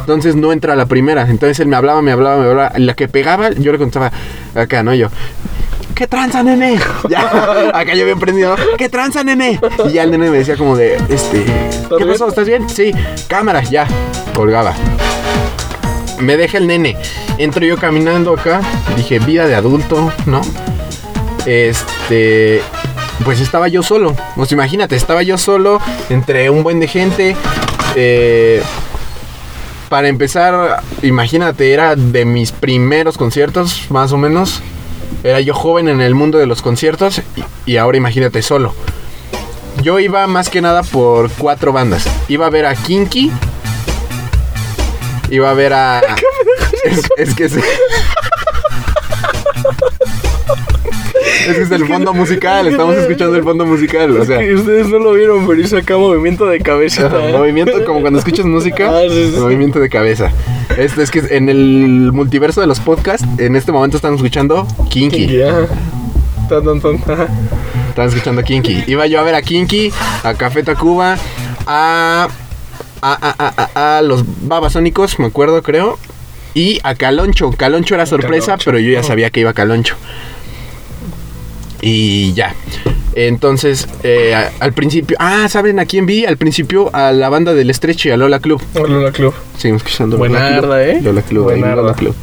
[0.02, 1.28] entonces no entra la primera.
[1.30, 2.74] Entonces él me hablaba, me hablaba, me hablaba.
[2.78, 4.12] La que pegaba, yo le contaba
[4.56, 4.94] acá, ¿no?
[4.94, 5.10] Yo,
[5.98, 6.80] ¿qué tranza, nene?
[7.10, 7.22] Ya,
[7.74, 9.60] acá yo había prendido, ¿qué tranza, nene?
[9.86, 11.44] Y ya el nene me decía como de, este,
[11.98, 12.28] ¿qué pasó?
[12.28, 12.70] ¿Estás bien?
[12.70, 12.92] Sí,
[13.28, 13.88] cámara, ya,
[14.36, 14.74] colgaba.
[16.20, 16.98] Me deja el nene.
[17.38, 18.62] Entro yo caminando acá,
[18.96, 20.42] dije, vida de adulto, ¿no?
[21.46, 22.62] Este,
[23.24, 24.16] pues estaba yo solo.
[24.36, 25.80] Pues imagínate, estaba yo solo
[26.10, 27.36] entre un buen de gente.
[27.96, 28.62] Eh,
[29.90, 34.62] para empezar, imagínate, era de mis primeros conciertos, más o menos.
[35.28, 37.22] Era yo joven en el mundo de los conciertos
[37.66, 38.74] y, ahora imagínate solo.
[39.84, 42.08] Yo iba más que nada por cuatro bandas.
[42.30, 43.30] Iba a ver a Kinky.
[45.30, 46.02] Iba a ver a.
[47.18, 47.50] es, que
[51.44, 51.50] sí.
[51.50, 54.40] Ese es el fondo musical, estamos escuchando el fondo musical, o sea.
[54.40, 57.10] Ustedes no lo vieron, pero hizo acá movimiento de cabeza.
[57.32, 60.32] movimiento como cuando escuchas música, ah, movimiento de cabeza.
[60.78, 65.28] Este es que en el multiverso de los podcasts, en este momento están escuchando Kinky.
[65.28, 65.42] Kinky
[67.90, 68.84] Están escuchando Kinky.
[68.88, 69.92] Iba yo a ver a Kinky,
[70.24, 71.18] a Café Tacuba,
[71.66, 72.28] a,
[73.02, 75.98] a, a, a, a los Babasónicos, me acuerdo, creo.
[76.54, 77.52] Y a Caloncho.
[77.52, 79.96] Caloncho era sorpresa, pero yo ya sabía que iba a Caloncho.
[81.82, 82.56] Y ya.
[83.16, 85.18] Entonces, eh, al principio.
[85.20, 86.26] Ah, ¿saben a quién vi?
[86.26, 88.62] Al principio a la banda del Estrecho y a Lola Club.
[88.76, 89.34] Lola Club.
[89.58, 90.74] Seguimos escuchando Buena Lola Club.
[90.78, 91.02] ¿eh?
[91.02, 91.44] Lola Club.
[91.46, 92.16] Buena Lola Club.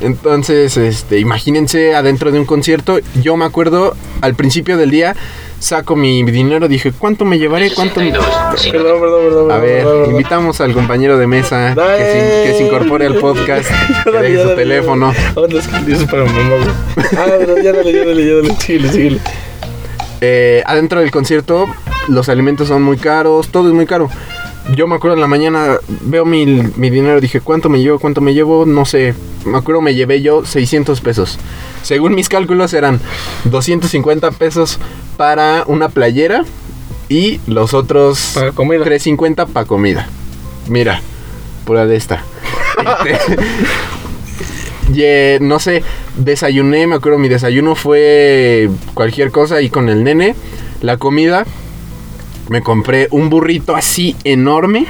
[0.00, 2.98] Entonces, este, imagínense adentro de un concierto.
[3.22, 5.14] Yo me acuerdo al principio del día,
[5.60, 7.70] saco mi dinero, dije, ¿cuánto me llevaré?
[7.72, 8.10] ¿Cuánto me...
[8.10, 9.52] Perdón, perdón, perdón.
[9.52, 13.70] A ver, invitamos al compañero de mesa que se, que se incorpore al podcast,
[14.04, 15.12] que deje su teléfono.
[17.16, 18.56] Ah, dale, ya dale, ya dale.
[18.56, 19.20] Síguele, síguele.
[20.22, 21.66] Eh, adentro del concierto,
[22.08, 24.08] los alimentos son muy caros, todo es muy caro.
[24.74, 27.98] Yo me acuerdo en la mañana, veo mi, mi dinero, dije, ¿cuánto me llevo?
[27.98, 28.66] ¿Cuánto me llevo?
[28.66, 29.14] No sé.
[29.44, 31.38] Me acuerdo, me llevé yo 600 pesos.
[31.82, 33.00] Según mis cálculos, eran
[33.44, 34.78] 250 pesos
[35.16, 36.44] para una playera
[37.08, 38.84] y los otros Para comida.
[38.84, 40.08] 350 para comida.
[40.68, 41.00] Mira,
[41.64, 42.22] pura de esta.
[43.04, 43.36] Este,
[45.38, 45.82] y, no sé,
[46.16, 50.34] desayuné, me acuerdo, mi desayuno fue cualquier cosa y con el nene.
[50.80, 51.44] La comida,
[52.48, 54.86] me compré un burrito así enorme.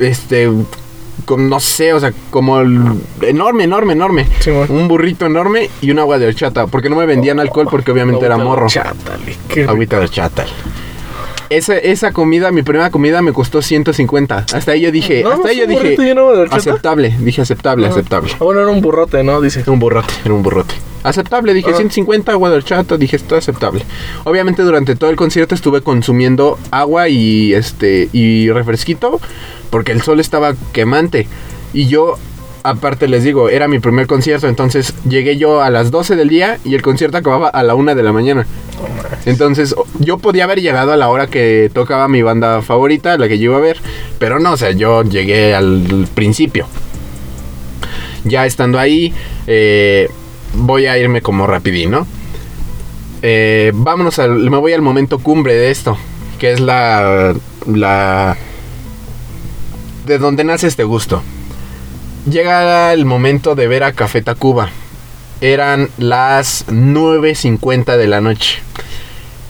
[0.00, 0.48] Este,
[1.24, 2.80] con, no sé, o sea, como el-
[3.22, 4.26] enorme, enorme, enorme.
[4.68, 6.66] Un burrito enorme y un agua de horchata.
[6.66, 8.68] Porque no me vendían alcohol porque obviamente era morro.
[9.68, 10.44] Agüita de horchata.
[11.48, 14.46] Esa, esa comida, mi primera comida me costó 150.
[14.52, 15.96] Hasta ahí yo dije, No, hasta ahí yo dije,
[16.56, 17.16] aceptable.
[17.18, 18.30] Dije aceptable, aceptable.
[18.34, 19.40] Ah, bueno, era un burrote, ¿no?
[19.40, 19.64] Dice.
[19.68, 20.74] Un burrote, era un burrote.
[21.02, 21.76] Aceptable, dije Ah.
[21.76, 23.84] 150 agua de horchata, dije esto aceptable.
[24.24, 29.20] Obviamente durante todo el concierto estuve consumiendo agua y este y refresquito
[29.70, 31.26] porque el sol estaba quemante
[31.72, 32.16] y yo
[32.62, 36.58] aparte les digo, era mi primer concierto, entonces llegué yo a las 12 del día
[36.64, 38.46] y el concierto acababa a la 1 de la mañana.
[39.24, 43.38] Entonces yo podía haber llegado a la hora que tocaba mi banda favorita, la que
[43.38, 43.78] yo iba a ver,
[44.18, 46.66] pero no, o sea, yo llegué al principio.
[48.24, 49.14] Ya estando ahí,
[49.46, 50.10] eh,
[50.54, 52.06] voy a irme como rapidín, ¿no?
[53.22, 55.96] Eh, vámonos al, me voy al momento cumbre de esto,
[56.38, 57.34] que es la,
[57.66, 58.36] la,
[60.06, 61.22] de donde nace este gusto.
[62.30, 64.70] Llega el momento de ver a Café Tacuba.
[65.40, 68.58] Eran las 9.50 de la noche.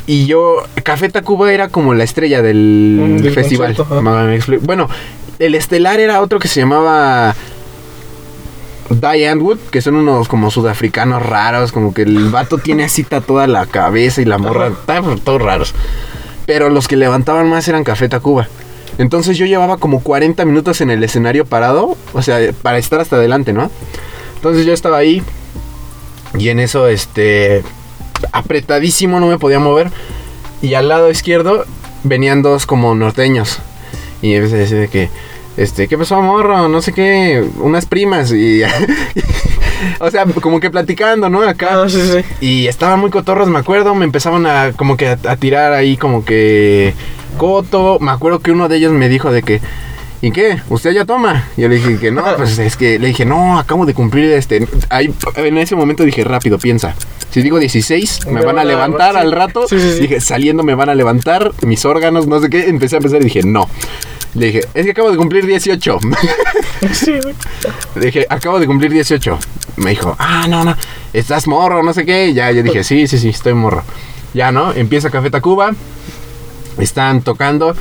[0.07, 3.77] Y yo, Café Tacuba era como la estrella del, Mm, del festival.
[4.63, 4.89] Bueno,
[5.39, 7.35] el estelar era otro que se llamaba
[8.91, 13.47] Diane Wood, que son unos como sudafricanos raros, como que el vato tiene así toda
[13.47, 15.75] la cabeza y la morra, están todos raros.
[16.47, 18.49] Pero los que levantaban más eran Café Tacuba.
[18.99, 23.17] Entonces yo llevaba como 40 minutos en el escenario parado, o sea, para estar hasta
[23.17, 23.71] adelante, ¿no?
[24.37, 25.23] Entonces yo estaba ahí
[26.39, 27.63] y en eso, este,
[28.33, 29.91] apretadísimo, no me podía mover.
[30.63, 31.65] Y al lado izquierdo
[32.05, 33.59] venían dos como norteños.
[34.23, 35.11] Y empecé a decir de que,
[35.63, 36.69] este, ¿qué pasó, morro?
[36.69, 38.33] No sé qué, unas primas.
[38.41, 38.63] Y,
[39.99, 41.43] o sea, como que platicando, ¿no?
[41.43, 41.83] Acá.
[41.83, 42.25] Ah, sí, sí.
[42.45, 43.95] Y estaban muy cotorros, me acuerdo.
[43.95, 46.95] Me empezaban a como que a, a tirar ahí como que
[47.39, 47.99] coto.
[48.01, 49.61] Me acuerdo que uno de ellos me dijo de que,
[50.21, 50.61] ¿y qué?
[50.69, 51.49] ¿Usted ya toma?
[51.57, 54.33] Y yo le dije que no, pues es que le dije, no, acabo de cumplir
[54.33, 54.67] este.
[54.91, 56.95] Ahí, en ese momento dije, rápido, piensa.
[57.31, 59.19] Si digo 16, me Me van a van a- levantar sí.
[59.21, 59.67] al rato.
[59.69, 60.01] Sí, sí, sí.
[60.01, 62.69] Dije, saliendo me van a levantar mis órganos, no sé qué.
[62.69, 63.69] Empecé a pensar y dije, no.
[64.35, 65.99] Le dije, es que acabo de cumplir 18.
[66.93, 67.35] Sí, güey.
[67.97, 69.39] Le dije, acabo de cumplir 18.
[69.77, 70.75] Me dijo, ah, no, no,
[71.13, 72.29] estás morro, no sé qué.
[72.29, 73.83] Y ya, yo dije, sí, sí, sí, estoy morro.
[74.33, 74.73] Ya, ¿no?
[74.73, 75.73] Empieza Café Tacuba.
[76.79, 77.75] Están tocando.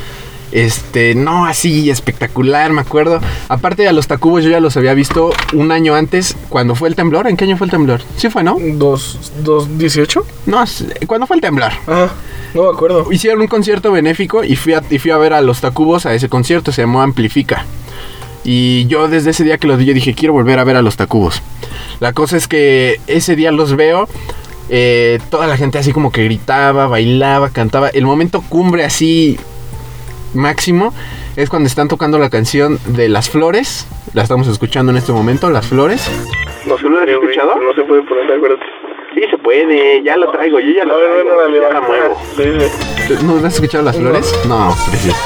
[0.51, 3.21] Este, no, así espectacular, me acuerdo.
[3.49, 6.95] Aparte a los Tacubos yo ya los había visto un año antes, cuando fue el
[6.95, 7.27] temblor.
[7.27, 8.01] ¿En qué año fue el temblor?
[8.17, 8.57] Sí fue, ¿no?
[8.59, 10.25] ¿Dos, dos, dieciocho?
[10.47, 11.71] No, es- ¿cuándo fue el temblor?
[11.87, 12.07] Ah,
[12.53, 13.11] no me acuerdo.
[13.11, 16.13] Hicieron un concierto benéfico y fui, a, y fui a ver a los Tacubos a
[16.13, 17.65] ese concierto, se llamó Amplifica.
[18.43, 20.81] Y yo desde ese día que los vi, yo dije, quiero volver a ver a
[20.81, 21.41] los Tacubos.
[21.99, 24.07] La cosa es que ese día los veo,
[24.69, 27.89] eh, toda la gente así como que gritaba, bailaba, cantaba.
[27.89, 29.37] El momento cumbre así
[30.33, 30.93] máximo
[31.35, 33.87] es cuando están tocando la canción de Las Flores.
[34.13, 36.09] La estamos escuchando en este momento, Las Flores.
[36.65, 37.55] No ¿Tú lo has escuchado?
[37.55, 38.65] No se puede poner, acuérdate.
[39.19, 42.17] Sí, se puede, ya lo traigo, yo ya la muevo.
[42.37, 42.43] Sí,
[43.07, 43.25] sí.
[43.25, 44.33] ¿No has escuchado las flores?
[44.47, 45.19] No, precioso.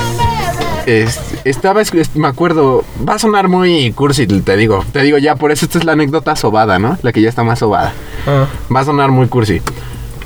[0.88, 1.82] Este, estaba,
[2.16, 5.78] me acuerdo, va a sonar muy cursi, te digo, te digo ya, por eso esta
[5.78, 6.98] es la anécdota sobada, ¿no?
[7.04, 7.94] La que ya está más sobada.
[8.26, 9.62] Ah, Va a sonar muy cursi.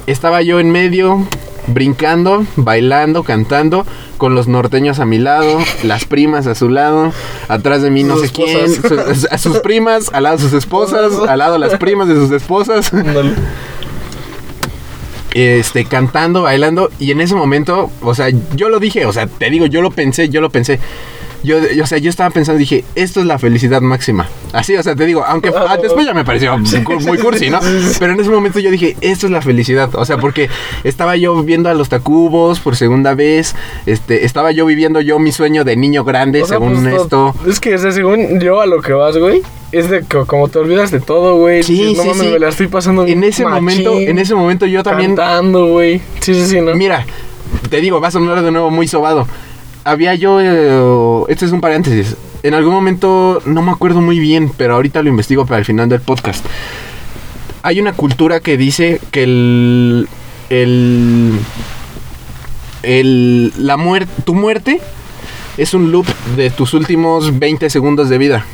[0.07, 1.27] Estaba yo en medio,
[1.67, 3.85] brincando, bailando, cantando,
[4.17, 7.11] con los norteños a mi lado, las primas a su lado,
[7.47, 11.13] atrás de mí no Sus sé quién, su- a sus primas, al lado sus esposas,
[11.27, 12.91] al lado las primas de sus esposas.
[15.33, 19.49] este, cantando, bailando, y en ese momento, o sea, yo lo dije, o sea, te
[19.49, 20.79] digo, yo lo pensé, yo lo pensé.
[21.47, 24.27] Yo, yo, o sea, yo estaba pensando, dije, esto es la felicidad máxima.
[24.53, 27.59] Así, o sea, te digo, aunque ah, después ya me pareció muy cursi, ¿no?
[27.99, 29.89] Pero en ese momento yo dije, esto es la felicidad.
[29.95, 30.49] O sea, porque
[30.83, 35.31] estaba yo viendo a los Tacubos por segunda vez, este, estaba yo viviendo yo mi
[35.31, 37.33] sueño de niño grande, según pues, esto.
[37.47, 39.41] Es que, o sea, según yo a lo que vas, güey,
[39.71, 41.63] es de que como te olvidas de todo, güey.
[41.63, 44.83] Sí, no sí, mames, me la estoy pasando En ese momento, en ese momento yo
[44.83, 45.15] también.
[45.15, 46.01] Cantando, güey.
[46.19, 46.75] Sí, sí, sí, ¿no?
[46.75, 47.05] Mira,
[47.69, 49.27] te digo, vas a sonar de nuevo muy sobado.
[49.87, 50.41] Había yo.
[50.41, 52.17] Eh, este es un paréntesis.
[52.43, 55.87] En algún momento, no me acuerdo muy bien, pero ahorita lo investigo para el final
[55.87, 56.45] del podcast.
[57.63, 60.09] Hay una cultura que dice que el.
[60.49, 61.39] El.
[62.83, 64.11] el la muerte.
[64.25, 64.81] Tu muerte
[65.55, 68.45] es un loop de tus últimos 20 segundos de vida.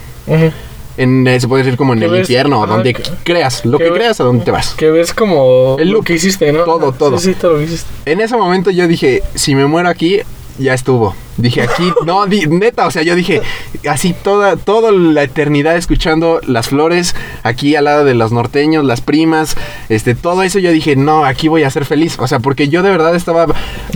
[0.98, 4.24] En, se puede decir como en el infierno, o donde creas, lo que, creas, a
[4.24, 4.76] donde te vas.
[4.76, 6.64] Que ves como el lo que hiciste, ¿no?
[6.64, 7.18] Todo, todo.
[7.18, 7.90] Sí, sí, todo lo que hiciste.
[8.06, 10.22] En ese momento yo dije, si me muero aquí,
[10.58, 11.16] ya estuvo.
[11.38, 13.41] Dije aquí, no, neta, o sea, yo dije,
[13.89, 19.01] así toda, toda la eternidad escuchando las flores, aquí al lado de los norteños, las
[19.01, 19.56] primas,
[19.89, 22.18] este, todo eso, yo dije, no, aquí voy a ser feliz.
[22.20, 23.47] O sea, porque yo de verdad estaba,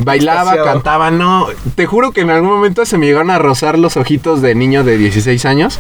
[0.04, 3.98] bailaba, cantaba, no, te juro que en algún momento se me llegaron a rozar los
[3.98, 5.80] ojitos de niño de 16 años.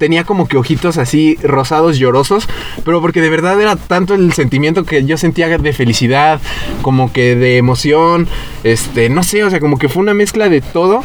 [0.00, 2.48] Tenía como que ojitos así rosados, llorosos,
[2.86, 6.40] pero porque de verdad era tanto el sentimiento que yo sentía de felicidad,
[6.80, 8.26] como que de emoción,
[8.64, 11.04] este, no sé, o sea, como que fue una mezcla de todo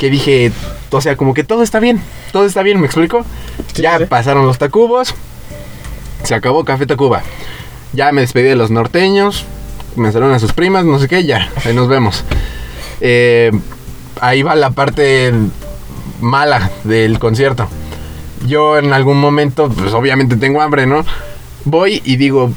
[0.00, 0.50] que dije,
[0.90, 3.24] o sea, como que todo está bien, todo está bien, ¿me explico?
[3.76, 5.14] ya pasaron los Tacubos,
[6.24, 7.22] se acabó Café Tacuba.
[7.92, 9.44] Ya me despedí de los norteños,
[9.94, 12.24] me salieron a sus primas, no sé qué, ya, ahí nos vemos.
[13.00, 13.52] Eh,
[14.20, 15.32] ahí va la parte
[16.20, 17.68] mala del concierto.
[18.46, 21.04] Yo en algún momento, pues obviamente tengo hambre, ¿no?
[21.64, 22.52] Voy y digo,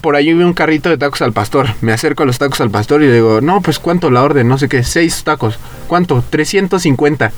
[0.00, 1.68] por ahí vi un carrito de tacos al pastor.
[1.82, 4.48] Me acerco a los tacos al pastor y le digo, no, pues cuánto la orden,
[4.48, 5.58] no sé qué, seis tacos.
[5.86, 6.24] ¿Cuánto?
[6.30, 7.32] 350.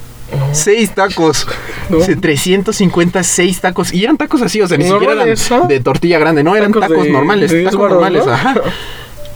[0.52, 1.46] Seis tacos.
[1.88, 1.98] No.
[1.98, 3.92] 350, seis tacos.
[3.92, 7.08] Y eran tacos así, o sea, ni siquiera eran de tortilla grande, no, eran tacos,
[7.08, 8.54] normales, tacos normales, ajá.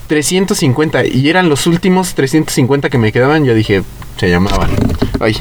[0.07, 3.82] 350 y eran los últimos 350 que me quedaban, yo dije,
[4.18, 4.70] se llamaban.
[5.18, 5.36] Ay,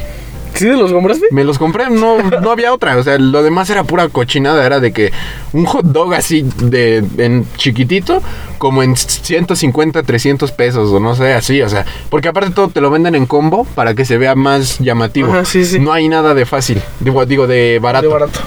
[0.54, 1.26] ¿Sí los compraste?
[1.32, 2.96] Me los compré, no, no había otra.
[2.96, 4.64] O sea, lo demás era pura cochinada.
[4.64, 5.12] Era de que
[5.52, 8.22] un hot dog así de en chiquitito,
[8.58, 11.60] como en 150, 300 pesos, o no sé, así.
[11.62, 14.78] O sea, porque aparte todo te lo venden en combo para que se vea más
[14.78, 15.34] llamativo.
[15.80, 16.80] No hay nada de fácil.
[17.00, 18.06] Digo, digo de barato.
[18.06, 18.40] De barato.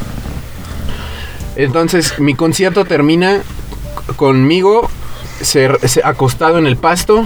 [1.58, 3.42] Entonces, mi concierto termina
[4.16, 4.90] conmigo
[6.06, 7.26] acostado en el pasto.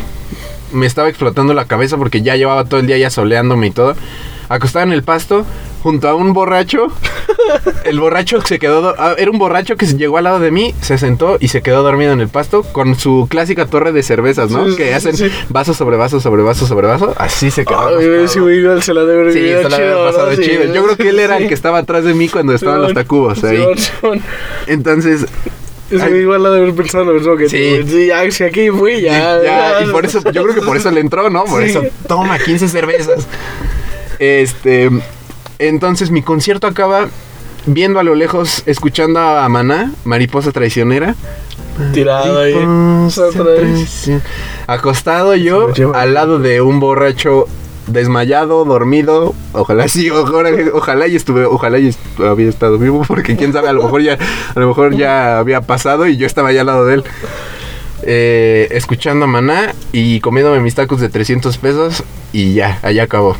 [0.71, 3.95] Me estaba explotando la cabeza porque ya llevaba todo el día ya soleándome y todo
[4.55, 5.45] acostado en el pasto
[5.81, 6.87] junto a un borracho.
[7.83, 8.95] El borracho se quedó.
[8.97, 11.83] Ah, era un borracho que llegó al lado de mí, se sentó y se quedó
[11.83, 14.75] dormido en el pasto con su clásica torre de cervezas, ¿no?
[14.75, 15.15] que hacen
[15.49, 17.13] vaso sobre vaso sobre vaso sobre vaso.
[17.17, 17.97] Así se quedó.
[17.97, 20.73] Ay, sí, igual se la debe chido, pasado chido.
[20.73, 23.43] Yo creo que él era el que estaba atrás de mí cuando estaban los tacubos
[23.43, 23.65] ahí.
[24.67, 25.25] Entonces,
[25.91, 27.81] es que igual la de haber pensado lo mismo que sí.
[27.85, 29.83] Sí, ya, si aquí fui, ya, ya.
[29.83, 31.43] Y por eso, yo creo que por eso le entró, ¿no?
[31.43, 33.27] Por eso, toma, 15 cervezas.
[34.21, 34.91] Este,
[35.57, 37.07] entonces mi concierto acaba
[37.65, 41.15] viendo a lo lejos, escuchando a Maná, Mariposa Traicionera.
[41.91, 42.53] Tirado ahí.
[44.67, 47.47] Acostado yo al lado de un borracho
[47.87, 49.33] desmayado, dormido.
[49.53, 53.73] Ojalá sí, ojalá, ojalá y estuve, ojalá y había estado vivo, porque quién sabe, a
[53.73, 54.19] lo mejor ya,
[54.53, 57.03] a lo mejor ya había pasado y yo estaba allá al lado de él.
[58.03, 63.35] Eh, escuchando a Maná y comiéndome mis tacos de 300 pesos y ya, allá acabó.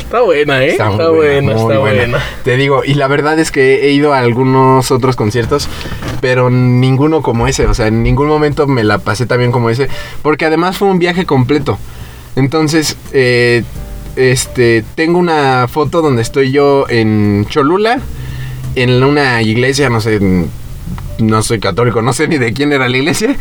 [0.00, 0.70] Está buena, ¿eh?
[0.70, 2.18] Está, buena, está buena.
[2.42, 5.68] Te digo, y la verdad es que he ido a algunos otros conciertos,
[6.20, 7.66] pero ninguno como ese.
[7.66, 9.88] O sea, en ningún momento me la pasé tan bien como ese.
[10.22, 11.78] Porque además fue un viaje completo.
[12.34, 13.62] Entonces, eh,
[14.16, 18.00] este, tengo una foto donde estoy yo en Cholula,
[18.74, 20.18] en una iglesia, no sé,
[21.18, 23.36] no soy católico, no sé ni de quién era la iglesia.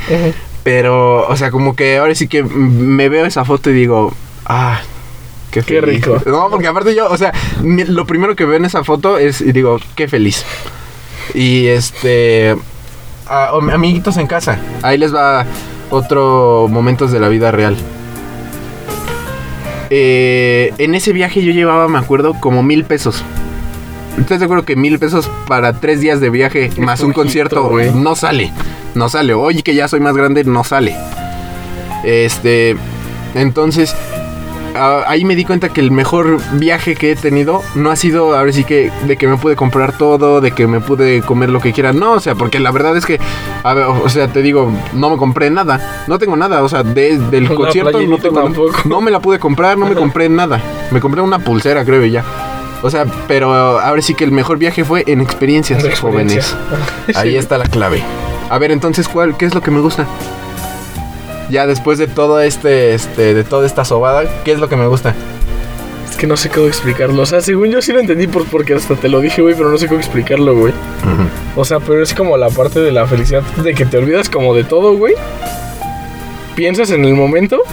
[0.64, 4.14] Pero, o sea, como que ahora sí que me veo esa foto y digo,
[4.46, 4.82] ah,
[5.52, 6.22] Qué, rico.
[6.26, 7.34] No, porque aparte yo, o sea,
[7.64, 10.46] lo primero que veo en esa foto es, y digo, qué feliz.
[11.34, 12.56] Y este,
[13.28, 15.46] amiguitos en casa, ahí les va
[15.90, 17.76] otro momentos de la vida real.
[19.90, 23.24] Eh, en ese viaje yo llevaba, me acuerdo, como mil pesos.
[24.20, 28.16] ¿Estás de acuerdo que mil pesos para tres días de viaje más un concierto no
[28.16, 28.52] sale?
[28.94, 29.34] No sale.
[29.34, 30.96] Oye, que ya soy más grande, no sale.
[32.04, 32.76] Este,
[33.34, 33.96] entonces
[34.80, 38.52] ahí me di cuenta que el mejor viaje que he tenido no ha sido, ahora
[38.52, 41.74] sí que, de que me pude comprar todo, de que me pude comer lo que
[41.74, 41.94] quiera.
[41.94, 43.20] No, o sea, porque la verdad es que,
[43.64, 46.04] a ver, o sea, te digo, no me compré nada.
[46.08, 48.78] No tengo nada, o sea, de- del concierto no tengo tampoco.
[48.86, 50.62] No me la pude comprar, no me compré nada.
[50.92, 52.24] Me compré una pulsera, creo, ya.
[52.82, 56.42] O sea, pero ahora sí que el mejor viaje fue en experiencias, experiencia.
[56.44, 56.56] jóvenes.
[57.16, 58.02] Ahí está la clave.
[58.50, 60.08] A ver, entonces, ¿cuál, ¿qué es lo que me gusta?
[61.50, 64.88] Ya después de todo este, este, de toda esta sobada, ¿qué es lo que me
[64.88, 65.16] gusta?
[66.10, 67.22] Es que no sé cómo explicarlo.
[67.22, 69.72] O sea, según yo sí lo entendí por, porque hasta te lo dije, güey, pero
[69.72, 70.74] no sé cómo explicarlo, güey.
[71.56, 74.54] O sea, pero es como la parte de la felicidad de que te olvidas como
[74.54, 75.16] de todo, güey.
[76.56, 77.64] Piensas en el momento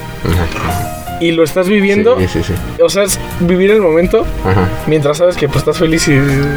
[1.21, 2.19] y lo estás viviendo.
[2.19, 2.53] Sí, sí, sí.
[2.83, 4.69] O sea, es vivir el momento Ajá.
[4.87, 6.14] mientras sabes que pues estás feliz y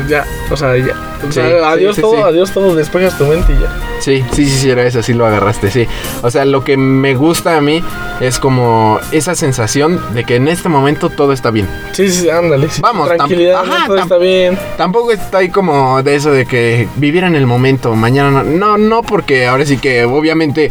[0.09, 0.25] ya.
[0.51, 0.93] O sea, ya.
[1.27, 3.75] O sea, adiós todo, adiós todo, despejas tu mente y ya.
[3.99, 5.85] Sí, sí, sí, sí, era eso, sí lo agarraste, sí.
[6.21, 7.83] O sea, lo que me gusta a mí
[8.21, 11.67] es como esa sensación de que en este momento todo está bien.
[11.91, 12.69] Sí, sí, ándale.
[12.69, 14.57] sí, Vamos, tranquilidad, ajá, todo está bien.
[14.77, 18.43] Tampoco está ahí como de eso de que vivir en el momento, mañana no.
[18.43, 20.69] No, no, porque ahora sí que obviamente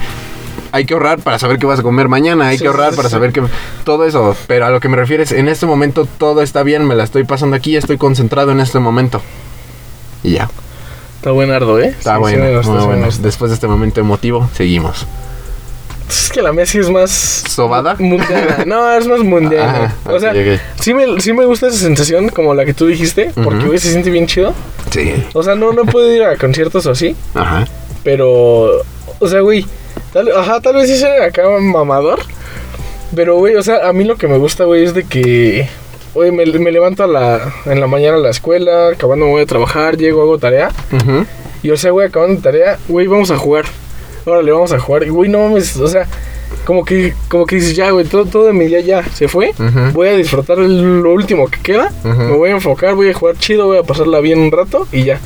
[0.72, 2.96] hay que ahorrar para saber qué vas a comer mañana, hay Sí, que ahorrar sí,
[2.96, 3.12] para sí.
[3.14, 3.42] saber que
[3.84, 6.94] todo eso, pero a lo que me refieres, en este momento todo está bien, me
[6.94, 9.20] la estoy pasando aquí, estoy concentrado en este momento.
[10.22, 10.48] Y ya,
[11.16, 11.88] Está buenardo, ¿eh?
[11.98, 13.08] está bueno, muy me bueno.
[13.20, 15.04] Después de este momento emotivo, seguimos.
[16.08, 17.10] Es que la sí es más...
[17.10, 17.96] ¿Sobada?
[17.98, 18.64] Mundiana.
[18.66, 19.84] No, es más mundiana.
[19.84, 20.60] Ajá, o sea, ok, ok.
[20.80, 23.66] Sí, me, sí me gusta esa sensación como la que tú dijiste, porque, Ujú.
[23.66, 24.54] güey, se siente bien chido.
[24.90, 25.12] Sí.
[25.34, 27.66] O sea, no, no puedo ir a conciertos o así, Ajá.
[28.04, 28.80] pero...
[29.20, 29.66] O sea, güey,
[30.12, 32.20] tal, ajá, tal vez sí sea acá mamador,
[33.14, 35.68] pero, güey, o sea, a mí lo que me gusta, güey, es de que...
[36.14, 39.42] Oye, me, me levanto a la, en la mañana a la escuela, acabando me voy
[39.42, 40.70] a trabajar, llego, hago tarea.
[41.62, 43.66] Y o sea, güey, acabando tarea, güey, vamos a jugar.
[44.24, 45.04] Órale, vamos a jugar.
[45.04, 46.06] Y güey, no mames, o sea,
[46.64, 49.52] como que, como que dices, ya, güey, todo, todo de mi día ya se fue.
[49.92, 51.92] Voy a disfrutar lo último que queda.
[52.04, 55.04] Me voy a enfocar, voy a jugar chido, voy a pasarla bien un rato y
[55.04, 55.20] ya.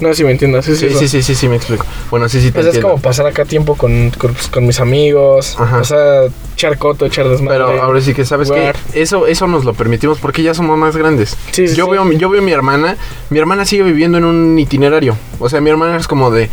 [0.00, 0.64] No sé si me entiendas.
[0.64, 1.84] Sí, sí, sí, sí, sí, me explico.
[2.10, 4.80] Bueno, sí, sí, te sea, es como pasar acá tiempo con, con, pues, con mis
[4.80, 5.56] amigos.
[5.58, 5.78] Ajá.
[5.78, 7.64] O sea, echar coto, echar desmadre.
[7.64, 10.96] Pero ahora sí que sabes que eso eso nos lo permitimos porque ya somos más
[10.96, 11.36] grandes.
[11.52, 11.90] Sí, sí, yo sí.
[11.92, 12.96] veo yo veo a mi hermana,
[13.30, 15.16] mi hermana sigue viviendo en un itinerario.
[15.38, 16.50] O sea, mi hermana es como de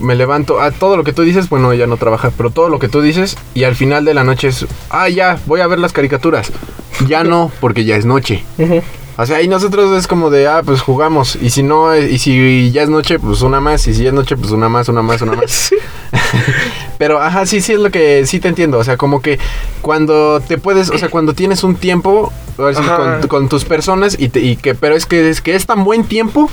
[0.00, 2.78] me levanto a todo lo que tú dices, bueno, ella no trabaja, pero todo lo
[2.78, 5.78] que tú dices y al final de la noche es, ah, ya, voy a ver
[5.78, 6.52] las caricaturas.
[7.06, 8.44] Ya no, porque ya es noche.
[9.20, 11.36] O sea, y nosotros es como de, ah, pues jugamos.
[11.40, 13.86] Y si no, eh, y si ya es noche, pues una más.
[13.86, 15.50] Y si ya es noche, pues una más, una más, una más.
[15.50, 15.76] Sí.
[16.98, 18.78] Pero, ajá, sí, sí es lo que sí te entiendo.
[18.78, 19.38] O sea, como que
[19.82, 24.40] cuando te puedes, o sea, cuando tienes un tiempo con, con tus personas y, te-
[24.40, 26.50] y que, pero es que es que es tan buen tiempo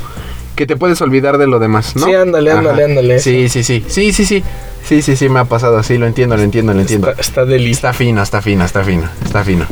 [0.55, 2.05] que te puedes olvidar de lo demás, ¿no?
[2.05, 2.89] Sí, ándale, ándale, Ajá.
[2.91, 3.19] ándale.
[3.19, 4.43] Sí, sí, sí, sí, sí, sí.
[4.87, 7.09] Sí, sí, sí, me ha pasado, sí, lo entiendo, lo entiendo, lo entiendo.
[7.09, 7.55] Está, está.
[7.55, 9.65] Está fino, está fino, está fino, está fino.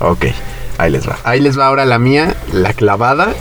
[0.00, 0.26] Ok,
[0.78, 1.18] ahí les va.
[1.24, 3.34] Ahí les va ahora la mía, la clavada.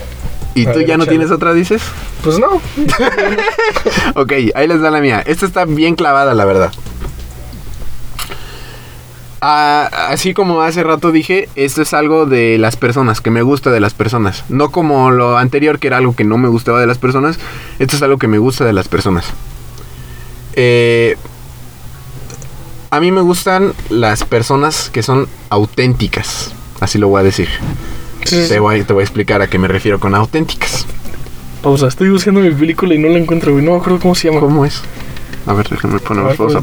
[0.55, 1.17] ¿Y A tú ver, ya no échale.
[1.17, 1.81] tienes otra, dices?
[2.23, 2.61] Pues no.
[4.15, 5.23] Ok, ahí les va la mía.
[5.25, 6.71] Esta está bien clavada, la verdad.
[9.41, 13.71] Ah, así como hace rato dije, esto es algo de las personas, que me gusta
[13.71, 14.45] de las personas.
[14.47, 17.37] No como lo anterior, que era algo que no me gustaba de las personas.
[17.79, 19.25] Esto es algo que me gusta de las personas.
[20.53, 21.17] Eh,
[22.89, 26.51] a mí me gustan las personas que son auténticas.
[26.83, 27.47] Así lo voy a decir.
[28.25, 30.85] Sí, Te voy, te voy a explicar a qué me refiero con auténticas.
[31.61, 33.63] Pausa, estoy buscando mi película y no la encuentro, güey.
[33.63, 34.41] No me acuerdo cómo se llama.
[34.41, 34.81] ¿Cómo es?
[35.45, 36.61] A ver, déjame poner ver, pausa.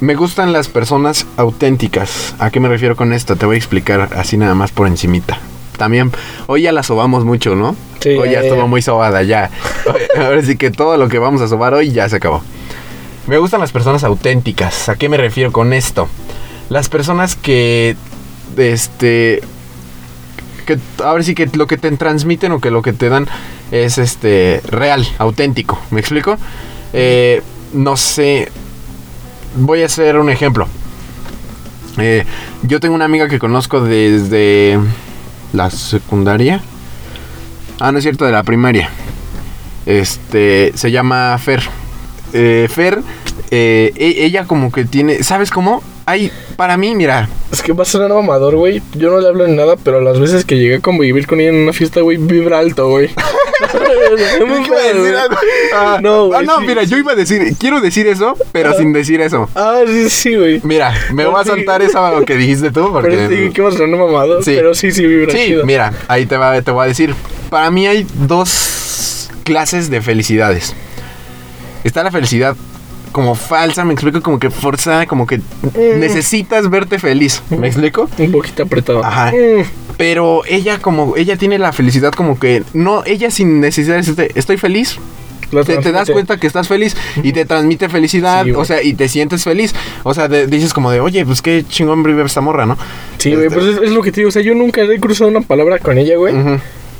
[0.00, 2.34] Me gustan las personas auténticas.
[2.38, 3.36] ¿A qué me refiero con esto?
[3.36, 5.38] Te voy a explicar así nada más por encimita.
[5.76, 6.10] También,
[6.46, 7.76] hoy ya la sobamos mucho, ¿no?
[8.00, 8.66] Sí, hoy ya, ya, estuvo ya.
[8.66, 9.50] muy sobada, ya.
[10.16, 12.42] Ahora sí que todo lo que vamos a sobar hoy ya se acabó.
[13.26, 14.88] Me gustan las personas auténticas.
[14.88, 16.08] ¿A qué me refiero con esto?
[16.70, 17.94] Las personas que,
[18.56, 19.42] este,
[20.66, 23.26] que ahora sí que lo que te transmiten o que lo que te dan
[23.70, 25.80] es este real, auténtico.
[25.90, 26.36] ¿Me explico?
[26.92, 27.42] Eh,
[27.72, 28.50] no sé.
[29.56, 30.66] Voy a hacer un ejemplo.
[31.98, 32.24] Eh,
[32.62, 34.78] yo tengo una amiga que conozco desde
[35.52, 36.62] la secundaria.
[37.80, 38.88] Ah, no es cierto, de la primaria.
[39.84, 41.62] Este, se llama Fer.
[42.32, 43.02] Eh, Fer,
[43.50, 45.82] e- ella como que tiene, ¿sabes cómo?
[46.04, 48.82] Hay, para mí, mira, Es que va a sonar mamador, güey.
[48.94, 51.50] Yo no le hablo ni nada, pero las veces que llegué a convivir con ella
[51.50, 53.10] en una fiesta, güey, vibra alto, güey.
[54.40, 55.14] No me Yo iba a decir güey.
[55.14, 55.36] algo.
[55.74, 58.74] Ah, No, ah, güey, no, sí, mira, yo iba a decir, quiero decir eso, pero
[58.76, 59.48] sin decir eso.
[59.54, 60.60] Ah, sí, sí, güey.
[60.64, 63.28] Mira, me voy a soltar eso que dijiste tú, Pero porque...
[63.28, 64.42] sí, que va a sonar mamador.
[64.44, 64.52] Sí.
[64.56, 65.64] Pero sí, sí, vibra Sí, chido.
[65.64, 67.14] mira, ahí te, va, te voy a decir.
[67.48, 70.74] Para mí hay dos clases de felicidades.
[71.84, 72.56] Está la felicidad
[73.12, 76.00] como falsa, me explico, como que forzada, como que Mm.
[76.00, 77.42] necesitas verte feliz.
[77.50, 78.08] ¿Me explico?
[78.18, 79.04] Un poquito apretado.
[79.04, 79.30] Ajá.
[79.32, 79.62] Mm.
[79.98, 84.30] Pero ella como, ella tiene la felicidad como que, no, ella sin necesidad de decirte,
[84.34, 84.98] estoy feliz.
[85.66, 88.94] Te, te das cuenta que estás feliz y te transmite felicidad, Sí, o sea, y
[88.94, 89.74] te sientes feliz.
[90.02, 92.78] O sea, de- dices como de, oye, pues qué chingón vive esta morra, ¿no?
[93.18, 94.28] Sí, güey, Este- pues es, es lo que te digo.
[94.30, 96.34] O sea, yo nunca he cruzado una palabra con ella, güey.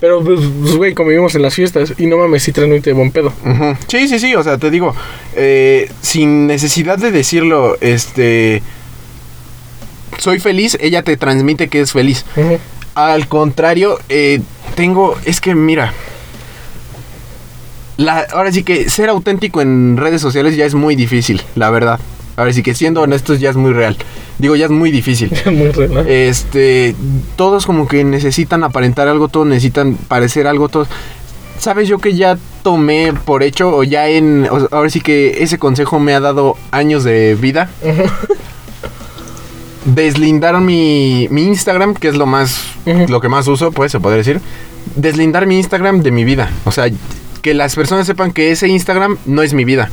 [0.03, 1.94] Pero, pues, pues, güey, convivimos en las fiestas.
[1.96, 3.32] Y no mames, sí transmite buen pedo.
[3.46, 3.76] ujú.
[3.86, 4.96] Sí, sí, sí, o sea, te digo,
[5.36, 8.64] eh, sin necesidad de decirlo, este...
[10.18, 12.24] Soy feliz, ella te transmite que es feliz.
[12.34, 12.59] Ujú.
[12.96, 14.40] Al contrario, eh,
[14.74, 15.92] tengo, es que mira,
[17.96, 22.00] la, ahora sí que ser auténtico en redes sociales ya es muy difícil, la verdad.
[22.37, 23.97] Ahora sí que siendo honestos ya es muy real.
[24.39, 25.30] Digo, ya es muy difícil.
[25.47, 25.95] Muy real.
[25.95, 26.01] ¿no?
[26.01, 26.95] Este,
[27.37, 30.89] todos como que necesitan aparentar algo, todos necesitan parecer algo, todos.
[31.59, 35.59] Sabes yo que ya tomé por hecho o ya en, o- ahora sí que ese
[35.59, 37.70] consejo me ha dado años de vida.
[39.85, 42.61] Deslindar mi, mi Instagram, que es lo más,
[43.09, 44.41] lo que más uso, pues se podría decir.
[44.95, 46.51] Deslindar mi Instagram de mi vida.
[46.64, 46.87] O sea,
[47.43, 49.91] que las personas sepan que ese Instagram no es mi vida.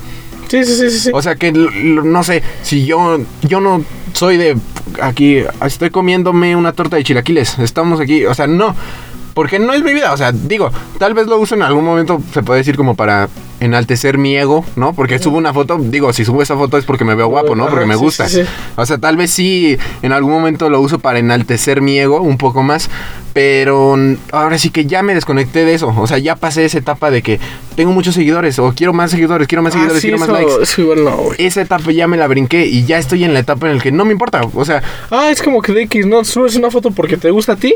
[0.50, 1.12] Sí, sí, sí, sí.
[1.14, 3.84] O sea que no sé, si yo yo no
[4.14, 4.58] soy de
[5.02, 8.76] aquí estoy comiéndome una torta de chilaquiles, estamos aquí, o sea, no,
[9.40, 12.22] porque no es mi vida, o sea, digo, tal vez lo uso en algún momento
[12.34, 13.30] se puede decir como para
[13.62, 14.92] enaltecer mi ego, ¿no?
[14.92, 17.70] Porque subo una foto, digo, si subo esa foto es porque me veo guapo, ¿no?
[17.70, 18.28] Porque me gusta.
[18.76, 22.38] O sea, tal vez sí en algún momento lo uso para enaltecer mi ego un
[22.38, 22.90] poco más,
[23.32, 23.98] pero
[24.34, 27.22] ahora sí que ya me desconecté de eso, o sea, ya pasé esa etapa de
[27.22, 27.40] que
[27.78, 31.02] tengo muchos seguidores o quiero más seguidores, quiero más Ah, seguidores, sí, quiero más likes
[31.02, 33.82] no, esa etapa ya me la brinqué y ya estoy en la etapa en la
[33.82, 34.42] que no me importa.
[34.54, 36.26] O sea, Ah, es como que de X, ¿no?
[36.26, 37.74] Subes una foto porque te gusta a ti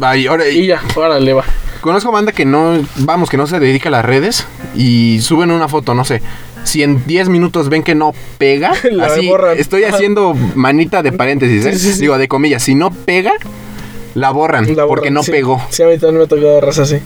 [0.00, 1.44] ay, ahora, y ya, órale, va.
[1.80, 5.68] conozco banda que no, vamos, que no se dedica a las redes y suben una
[5.68, 6.22] foto, no sé.
[6.64, 11.66] Si en 10 minutos ven que no pega, La así estoy haciendo manita de paréntesis,
[11.66, 11.72] ¿eh?
[11.74, 12.00] Sí, sí, sí.
[12.00, 13.32] Digo, de comillas, si no pega,
[14.14, 15.60] la borran La porque no pegó.
[15.70, 17.00] Sí, a mí también me ha tocado raza así.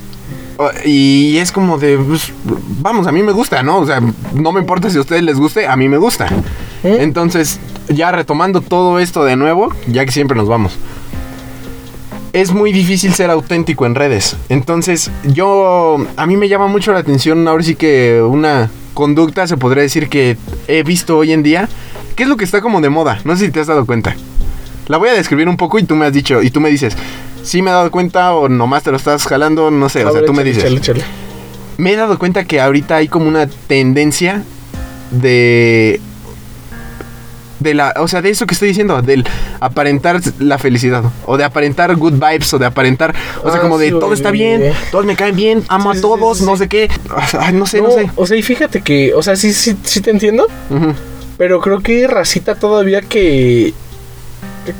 [0.85, 2.33] Y es como de, pues,
[2.81, 3.79] vamos, a mí me gusta, ¿no?
[3.79, 4.01] O sea,
[4.35, 6.27] no me importa si a ustedes les guste, a mí me gusta.
[6.83, 7.01] ¿Mm?
[7.01, 10.77] Entonces, ya retomando todo esto de nuevo, ya que siempre nos vamos.
[12.33, 14.37] Es muy difícil ser auténtico en redes.
[14.49, 19.57] Entonces, yo, a mí me llama mucho la atención, ahora sí que una conducta, se
[19.57, 21.69] podría decir que he visto hoy en día,
[22.17, 23.21] que es lo que está como de moda.
[23.25, 24.15] No sé si te has dado cuenta.
[24.89, 26.97] La voy a describir un poco y tú me has dicho, y tú me dices,
[27.43, 30.25] si me he dado cuenta o nomás te lo estás jalando, no sé, o sea,
[30.25, 30.65] tú me dices.
[30.65, 31.05] échale, échale.
[31.77, 34.43] Me he dado cuenta que ahorita hay como una tendencia
[35.11, 36.01] de
[37.61, 39.25] de la, o sea, de eso que estoy diciendo, del
[39.61, 43.79] aparentar la felicidad o de aparentar good vibes o de aparentar, o sea, Ah, como
[43.79, 46.57] de sí, todo está bien, todos me caen bien, amo Sí, a todos, sí, no
[46.57, 46.89] sé qué,
[47.39, 48.11] Ay, no sé, no, No, sé.
[48.17, 50.47] O sea, y fíjate que, o sea, sí, sí, sí te entiendo,
[51.37, 53.73] pero creo que racita todavía que.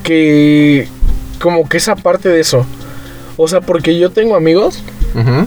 [0.03, 0.89] que.
[1.41, 2.67] como que esa parte de eso.
[3.37, 4.83] O sea, porque yo tengo amigos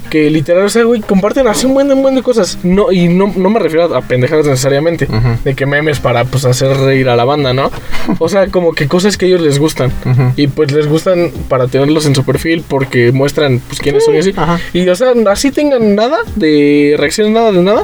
[0.09, 2.57] que literal, o sea, güey, comparten así un buen, un buen de cosas.
[2.64, 5.07] No, y no, no me refiero a pendejadas necesariamente.
[5.43, 7.72] De que memes para, pues, hacer reír a la banda, ¿no?
[8.20, 9.91] O sea, como que cosas que a ellos les gustan.
[10.36, 14.20] Y pues les gustan para tenerlos en su perfil porque muestran, pues, quiénes son y
[14.20, 14.34] así.
[14.74, 17.84] Y, o sea, así tengan nada de reacciones, nada de nada.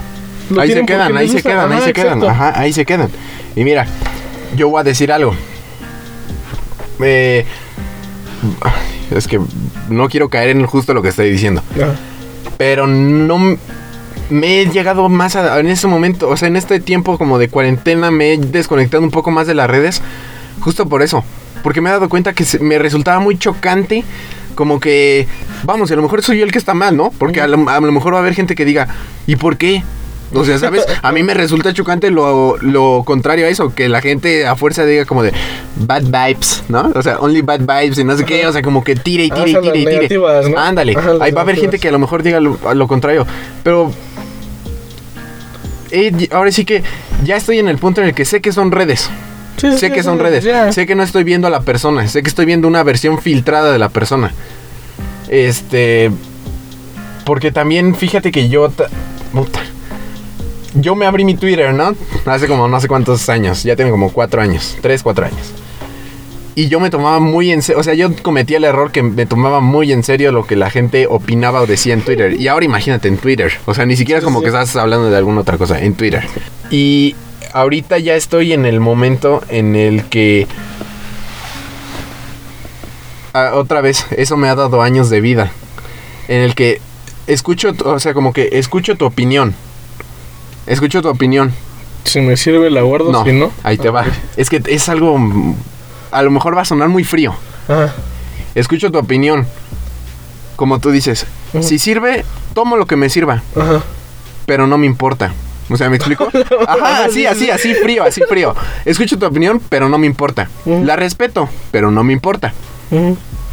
[0.57, 2.29] Ahí se quedan, ahí se quedan, ahí se quedan, exacto.
[2.29, 3.09] ajá, ahí se quedan.
[3.55, 3.85] Y mira,
[4.55, 5.33] yo voy a decir algo.
[7.01, 7.45] Eh,
[9.11, 9.39] es que
[9.89, 11.61] no quiero caer en justo lo que estoy diciendo.
[11.75, 11.95] Ajá.
[12.57, 13.57] pero no
[14.29, 17.47] me he llegado más a, en este momento, o sea, en este tiempo como de
[17.49, 20.01] cuarentena me he desconectado un poco más de las redes,
[20.59, 21.23] justo por eso,
[21.63, 24.03] porque me he dado cuenta que se- me resultaba muy chocante,
[24.55, 25.27] como que,
[25.63, 27.11] vamos, a lo mejor soy yo el que está mal, ¿no?
[27.17, 28.87] Porque a lo, a lo mejor va a haber gente que diga,
[29.27, 29.83] ¿y por qué?
[30.33, 30.85] O sea, ¿sabes?
[31.01, 34.85] A mí me resulta chocante lo, lo contrario a eso, que la gente a fuerza
[34.85, 35.31] diga como de
[35.77, 36.91] bad vibes, ¿no?
[36.93, 39.29] O sea, only bad vibes y no sé qué, o sea, como que tire y
[39.31, 40.17] Ah, tire y sea, tire y tire.
[40.17, 40.59] ¿no?
[40.59, 43.25] Ándale, Ajá, ahí va a haber gente que a lo mejor diga lo, contrario,
[43.63, 43.91] pero
[45.91, 46.83] eh, ahora sí que
[47.23, 49.09] ya estoy en el punto en el que sé que son redes.
[49.57, 50.75] Sí, Sé sí, que son sí, redes.
[50.75, 52.07] Sé que no estoy viendo a la persona.
[52.07, 54.31] Sé que estoy viendo una versión filtrada de la persona.
[55.29, 56.11] Este.
[57.25, 58.69] Porque también, fíjate que yo.
[59.31, 59.61] puta.
[60.75, 61.95] Yo me abrí mi Twitter, ¿no?
[62.25, 63.63] Hace como no sé cuántos años.
[63.63, 64.77] Ya tengo como cuatro años.
[64.81, 65.53] Tres, cuatro años.
[66.55, 67.79] Y yo me tomaba muy en serio.
[67.79, 70.71] O sea, yo cometía el error que me tomaba muy en serio lo que la
[70.71, 72.33] gente opinaba o decía en Twitter.
[72.39, 73.53] Y ahora imagínate en Twitter.
[73.65, 75.79] O sea, ni siquiera es como que estás hablando de alguna otra cosa.
[75.79, 76.23] En Twitter.
[76.71, 77.15] Y
[77.53, 80.47] ahorita ya estoy en el momento en el que.
[83.33, 85.51] Ah, otra vez, eso me ha dado años de vida.
[86.27, 86.81] En el que
[87.27, 89.53] escucho, o sea, como que escucho tu opinión.
[90.67, 91.53] Escucho tu opinión.
[92.03, 93.51] Si me sirve, la guardo, No, si no.
[93.63, 94.05] ahí te va.
[94.37, 95.17] Es que es algo.
[96.11, 97.33] A lo mejor va a sonar muy frío.
[97.67, 97.93] Ajá.
[98.55, 99.45] Escucho tu opinión.
[100.55, 101.25] Como tú dices,
[101.61, 103.83] si sirve, tomo lo que me sirva, Ajá.
[104.47, 105.31] pero no me importa.
[105.69, 106.29] O sea, ¿me explico?
[106.67, 108.55] Ajá, así, así, así frío, así frío.
[108.85, 110.49] Escucho tu opinión, pero no me importa.
[110.65, 112.53] La respeto, pero no me importa.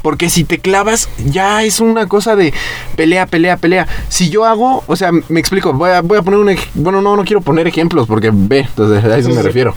[0.05, 2.53] Porque si te clavas, ya es una cosa de
[2.95, 3.89] pelea, pelea, pelea.
[4.11, 6.55] Si yo hago, o sea, me explico, voy a, voy a poner un...
[6.75, 9.75] Bueno, no, no quiero poner ejemplos porque ve, entonces a eso me refiero.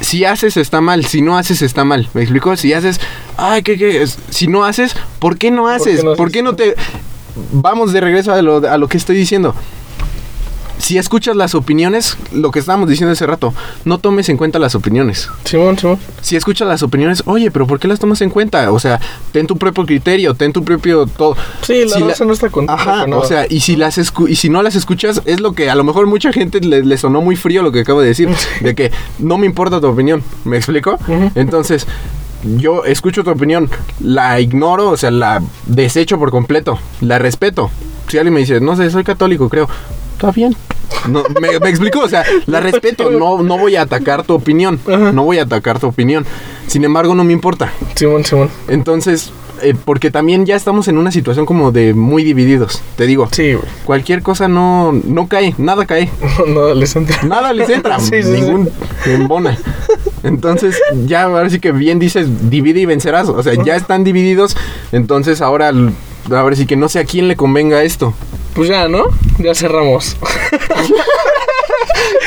[0.00, 2.08] Si haces está mal, si no haces está mal.
[2.14, 2.56] ¿Me explico?
[2.56, 2.98] Si haces,
[3.36, 4.02] ay, ¿qué, qué?
[4.02, 6.02] Es- Si no haces, ¿por qué no qué haces?
[6.02, 6.74] no ¿Por qué no te...
[7.52, 9.54] Vamos de regreso a lo, a lo que estoy diciendo.
[10.84, 13.54] Si escuchas las opiniones, lo que estábamos diciendo hace rato,
[13.86, 15.98] no tomes en cuenta las opiniones Simón, Simón.
[16.20, 18.70] si escuchas las opiniones, oye, pero ¿por qué las tomas en cuenta?
[18.70, 19.00] O sea,
[19.32, 21.36] ten tu propio criterio, ten tu propio todo.
[21.62, 24.28] Sí, la Si raza no está contenta Ajá, con o sea, y si las escu-
[24.28, 26.98] y si no las escuchas, es lo que a lo mejor mucha gente le, le
[26.98, 28.28] sonó muy frío lo que acabo de decir,
[28.60, 30.98] de que no me importa tu opinión, ¿me explico?
[31.34, 31.86] Entonces,
[32.58, 33.70] yo escucho tu opinión,
[34.00, 37.70] la ignoro, o sea, la desecho por completo, la respeto.
[38.18, 39.68] Alguien me dice, no sé, soy católico, creo,
[40.14, 40.54] está bien.
[41.08, 44.78] No, me, me explico, o sea, la respeto, no, no voy a atacar tu opinión,
[44.86, 45.12] Ajá.
[45.12, 46.24] no voy a atacar tu opinión.
[46.66, 47.72] Sin embargo, no me importa.
[47.94, 48.48] Simón, Simón.
[48.68, 49.30] Entonces,
[49.62, 52.80] eh, porque también ya estamos en una situación como de muy divididos.
[52.96, 53.66] Te digo, Sí, güey.
[53.84, 56.10] cualquier cosa no, no cae, nada cae.
[56.46, 57.22] No, les entra.
[57.24, 58.30] Nada les entra, Sí, sí, sí.
[58.40, 58.70] ningún
[59.06, 59.58] embona.
[60.22, 63.28] Entonces, ya ahora sí que bien dices, divide y vencerás.
[63.28, 64.56] O sea, ya están divididos.
[64.92, 65.70] Entonces, ahora,
[66.30, 68.14] ahora sí que no sé a quién le convenga esto.
[68.54, 69.06] Pues ya, ¿no?
[69.38, 70.16] Ya cerramos.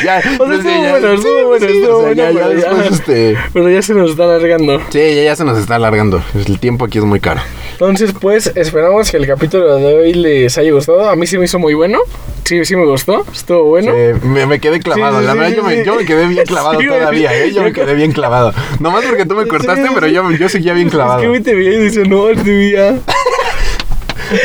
[0.04, 2.32] Ya, O sea, estuvo ya- bueno, estuvo sí, bueno, sí, estuvo o sea, bueno, ya-
[2.32, 2.70] ya pero ya.
[2.70, 4.80] después, este, Pero ya se nos está alargando.
[4.90, 6.22] Sí, ya, ya se nos está alargando.
[6.36, 7.42] El tiempo aquí es muy caro.
[7.74, 11.10] Entonces, pues, esperamos que el capítulo de hoy les haya gustado.
[11.10, 12.00] A mí sí me hizo muy bueno.
[12.46, 13.26] Sí, sí me gustó.
[13.34, 13.92] Estuvo bueno.
[13.92, 15.16] Sí, me, me quedé clavado.
[15.20, 15.84] Sí, sí, la sí, verdad, sí, yo, me, sí.
[15.86, 17.52] yo me quedé bien clavado Sí, todavía, ¿eh?
[17.54, 18.54] Yo me quedé bien clavado.
[18.80, 19.92] Nomás porque tú me Sí, cortaste, sí.
[19.96, 21.20] pero yo, yo seguía bien clavado.
[21.20, 23.00] Es que me te veía y dice, no, este día.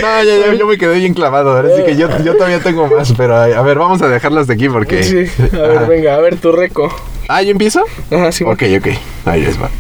[0.01, 1.57] No, ya, ya, yo me quedé bien clavado.
[1.57, 4.47] Ahora sí que yo, yo todavía tengo más, pero a, a ver, vamos a dejarlas
[4.47, 5.03] de aquí porque.
[5.03, 5.87] Sí, a ver, Ajá.
[5.87, 6.95] venga, a ver tu reco.
[7.29, 7.83] Ah, ¿yo empiezo?
[8.11, 8.45] Ajá, sí.
[8.45, 8.89] Ok, ok.
[9.27, 9.71] Ahí les va.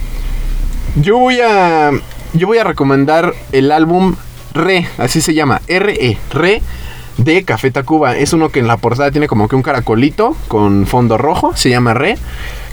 [0.96, 1.90] Yo voy a.
[2.34, 4.16] Yo voy a recomendar el álbum
[4.55, 5.61] Re, así se llama.
[5.68, 6.18] R-E.
[6.32, 6.62] Re
[7.18, 8.16] de Café Tacuba.
[8.16, 11.53] Es uno que en la portada tiene como que un caracolito con fondo rojo.
[11.57, 12.16] Se llama Re.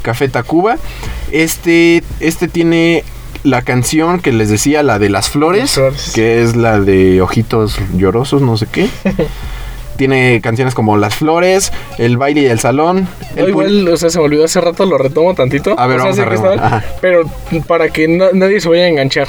[0.02, 0.78] Café Tacuba.
[1.32, 2.04] Este.
[2.20, 3.04] Este tiene.
[3.44, 6.12] La canción que les decía, la de las flores, Las flores.
[6.14, 8.90] que es la de ojitos llorosos, no sé qué.
[9.98, 13.10] Tiene canciones como Las Flores, El baile y el salón.
[13.36, 15.78] No, El pu- igual, o sea, se me olvidó hace rato, lo retomo tantito.
[15.78, 16.86] A ver, O sea, vamos a que.
[17.02, 17.24] Pero
[17.68, 19.28] para que na- nadie se vaya a enganchar.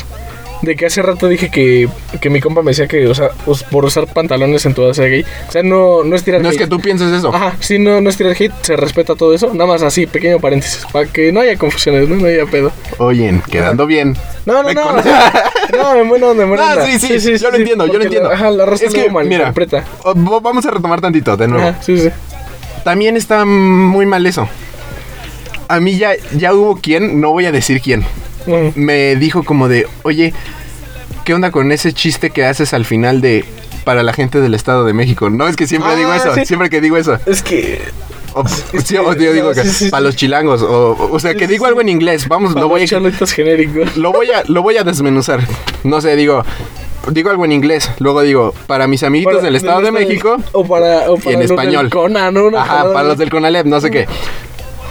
[0.62, 1.88] De que hace rato dije que,
[2.20, 3.30] que mi compa me decía que, o sea,
[3.70, 5.24] por usar pantalones en toda ser gay.
[5.48, 7.34] O sea, no, no es tirar No es que tú pienses eso.
[7.34, 9.52] Ajá, sí, no, no es tirar hate, se respeta todo eso.
[9.54, 10.84] Nada más así, pequeño paréntesis.
[10.92, 12.72] Para que no haya confusiones, no, no haya pedo.
[12.98, 14.16] Oye, quedando bien.
[14.44, 14.82] No, no, Me no.
[14.82, 14.96] con-
[15.78, 16.86] No, en buena onda, en buena Ah, onda.
[16.98, 18.28] sí, sí, yo lo entiendo, yo lo entiendo.
[18.28, 21.68] La, ajá, la raza es que, luego mira, vo- vamos a retomar tantito de nuevo.
[21.68, 22.10] Ajá, sí, sí.
[22.84, 24.46] También está muy mal eso.
[25.68, 28.04] A mí ya, ya hubo quien, no voy a decir quién.
[28.74, 30.32] Me dijo como de, oye,
[31.24, 33.44] ¿qué onda con ese chiste que haces al final de
[33.84, 35.30] para la gente del Estado de México?
[35.30, 36.44] No, es que siempre Ah, digo eso, sí.
[36.46, 37.18] siempre que digo eso.
[37.26, 37.80] Es que.
[38.32, 41.18] O, Es sí, que- o yo digo no, que sí, para los chilangos, o, o
[41.18, 42.86] sea, que digo algo en inglés, vamos, lo voy a...
[43.96, 45.40] Lo voy a, lo voy a desmenuzar.
[45.82, 46.44] No sé, digo,
[47.10, 47.90] digo algo en inglés.
[47.98, 50.36] Luego digo, para mis amiguitos Para- del Estado de México.
[50.52, 51.82] O para, o para en los español.
[51.86, 52.56] Del Conan, ¿no?
[52.56, 54.06] Ajá, para los del Conalep, no sé qué.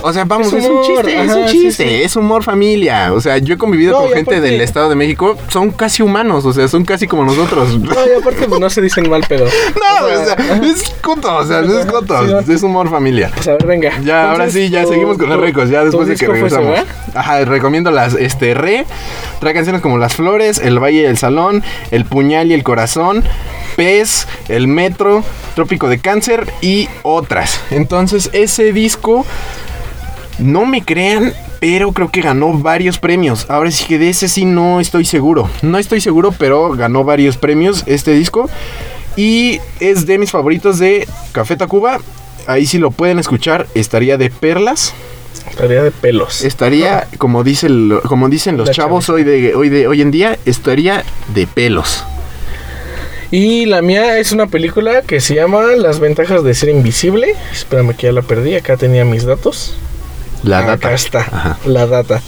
[0.02, 2.04] O sea, vamos, Es es, un chiste, es un chiste, sí.
[2.04, 3.12] es humor familia.
[3.14, 6.02] O sea, yo he convivido No, con gente aparte- del Estado de México, son casi
[6.04, 7.78] humanos, o sea, son casi como nosotros.
[7.80, 9.45] No, y aparte, pues no se dicen mal pedo.
[9.76, 10.62] No, o sea, ajá.
[10.66, 13.32] es coto, o sea, es coto, Sí, es humor familia.
[13.36, 13.91] Pues a ver, venga.
[14.04, 16.80] Ya, ahora sí, ya tu- seguimos con los ricos, ya después de que regresamos.
[17.14, 18.86] Ajá, recomiendo las, este, Re,
[19.39, 23.24] trae canciones como Las Flores, El Valle y el Salón, El Puñal y el Corazón,
[23.76, 25.24] Pez, El Metro,
[25.56, 27.60] Trópico de Cáncer y otras.
[27.72, 29.26] Entonces, ese disco,
[30.40, 33.46] no me crean, pero creo que ganó varios premios.
[33.50, 35.50] Ahora sí que de ese sí no estoy seguro.
[35.62, 38.50] No estoy seguro, pero ganó varios premios este disco.
[39.16, 42.00] Y es de mis favoritos de Café Tacuba.
[42.48, 43.68] Ahí sí lo pueden escuchar.
[43.76, 44.94] Estaría de perlas.
[45.50, 46.44] Estaría de pelos.
[46.44, 50.12] Estaría, como, dice el- como dicen los La chavos hoy, de, hoy, de, hoy en
[50.12, 52.04] día, estaría de pelos.
[53.32, 57.36] Y la mía es una película que se llama Las ventajas de ser invisible.
[57.52, 58.56] Espérame que ya la perdí.
[58.56, 59.76] Acá tenía mis datos.
[60.44, 60.94] La Acá data.
[60.94, 61.58] está, Ajá.
[61.66, 62.22] la data.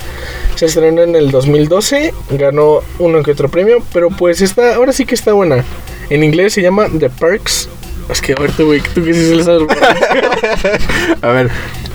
[0.56, 5.06] Se estrenó en el 2012, ganó uno que otro premio, pero pues está, ahora sí
[5.06, 5.64] que está buena.
[6.10, 7.70] En inglés se llama The Perks
[8.10, 9.68] Es que a ver tú, güey, tú que sí se le sabes.
[11.22, 11.50] a ver,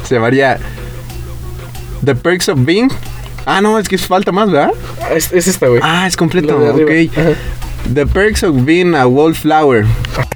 [0.09, 0.59] se llamaría
[2.05, 2.89] The Perks of Being.
[3.45, 4.71] Ah, no, es que falta más, ¿verdad?
[5.15, 5.81] Es, es esta, güey.
[5.85, 6.91] Ah, es completo, ok.
[7.17, 7.31] Ajá.
[7.95, 9.87] The Perks of Being a Wallflower.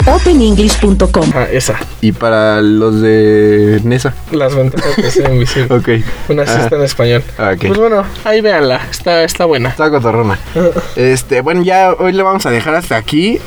[0.07, 1.31] openenglish.com.
[1.35, 1.75] Ah, esa.
[2.01, 4.15] Y para los de Nesa.
[4.33, 5.75] Las ventajas de ser invisible.
[5.75, 5.89] Ok.
[6.29, 6.65] Una Ajá.
[6.65, 7.23] está en español.
[7.39, 7.67] Ah, ok.
[7.67, 8.81] Pues bueno, ahí véanla.
[8.91, 9.69] Está, está buena.
[9.71, 10.39] Está cotorrona.
[10.97, 13.39] Este, bueno, ya hoy le vamos a dejar hasta aquí.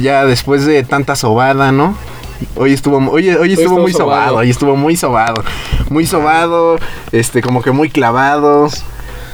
[0.00, 1.96] Ya después de tanta sobada, ¿no?
[2.54, 4.20] Hoy estuvo, hoy, hoy estuvo estuvo muy sobado.
[4.20, 4.36] sobado.
[4.36, 5.42] hoy estuvo muy sobado.
[5.88, 6.78] Muy sobado,
[7.12, 8.68] este, como que muy clavado.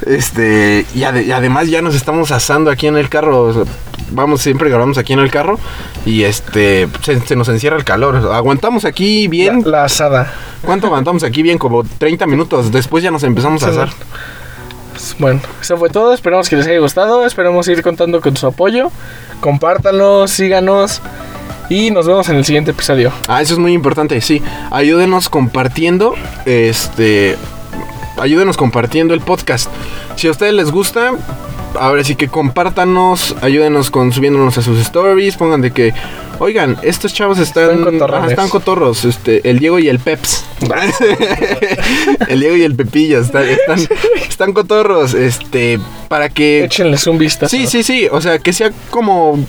[0.05, 3.65] Este, y, ade- y además ya nos estamos asando aquí en el carro.
[4.13, 5.59] Vamos, siempre grabamos aquí en el carro.
[6.05, 8.15] Y este, se, se nos encierra el calor.
[8.33, 9.61] Aguantamos aquí bien.
[9.65, 10.33] La, la asada.
[10.63, 11.57] ¿Cuánto aguantamos aquí bien?
[11.57, 12.71] Como 30 minutos.
[12.71, 13.89] Después ya nos empezamos a asar.
[14.91, 16.13] Pues, Bueno, eso fue todo.
[16.13, 17.25] Esperamos que les haya gustado.
[17.25, 18.91] Esperamos ir contando con su apoyo.
[19.41, 21.01] Compártanlo, síganos.
[21.69, 23.11] Y nos vemos en el siguiente episodio.
[23.27, 24.41] Ah, eso es muy importante, sí.
[24.69, 26.13] Ayúdenos compartiendo,
[26.45, 27.37] este,
[28.19, 29.69] ayúdenos compartiendo el podcast.
[30.17, 31.11] Si a ustedes les gusta,
[31.79, 35.93] ahora sí que compártanos, ayúdenos con subiéndonos a sus stories, pongan de que,
[36.39, 37.85] oigan, estos chavos están,
[38.29, 40.45] Están cotorros, este, el Diego y el Peps.
[42.27, 43.79] el Diego y el Pepillo están, están,
[44.27, 47.49] están cotorros, este, para que Échenles un vistazo.
[47.49, 48.07] Sí, sí, sí.
[48.11, 49.43] O sea, que sea como,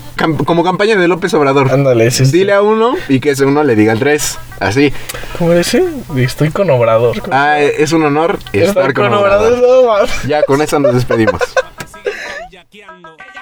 [0.45, 1.71] como campaña de López Obrador.
[1.71, 2.25] Ándale, sí.
[2.25, 4.39] Dile a uno y que ese uno le diga al tres.
[4.59, 4.91] Así.
[5.37, 5.83] ¿Cómo dice?
[6.17, 7.21] Estoy con Obrador.
[7.31, 9.59] Ah, es un honor estar, con, Obrador.
[9.59, 10.23] no, mames.
[10.27, 11.39] Ya con eso nos despedimos.
[12.75, 13.34] Chequeando.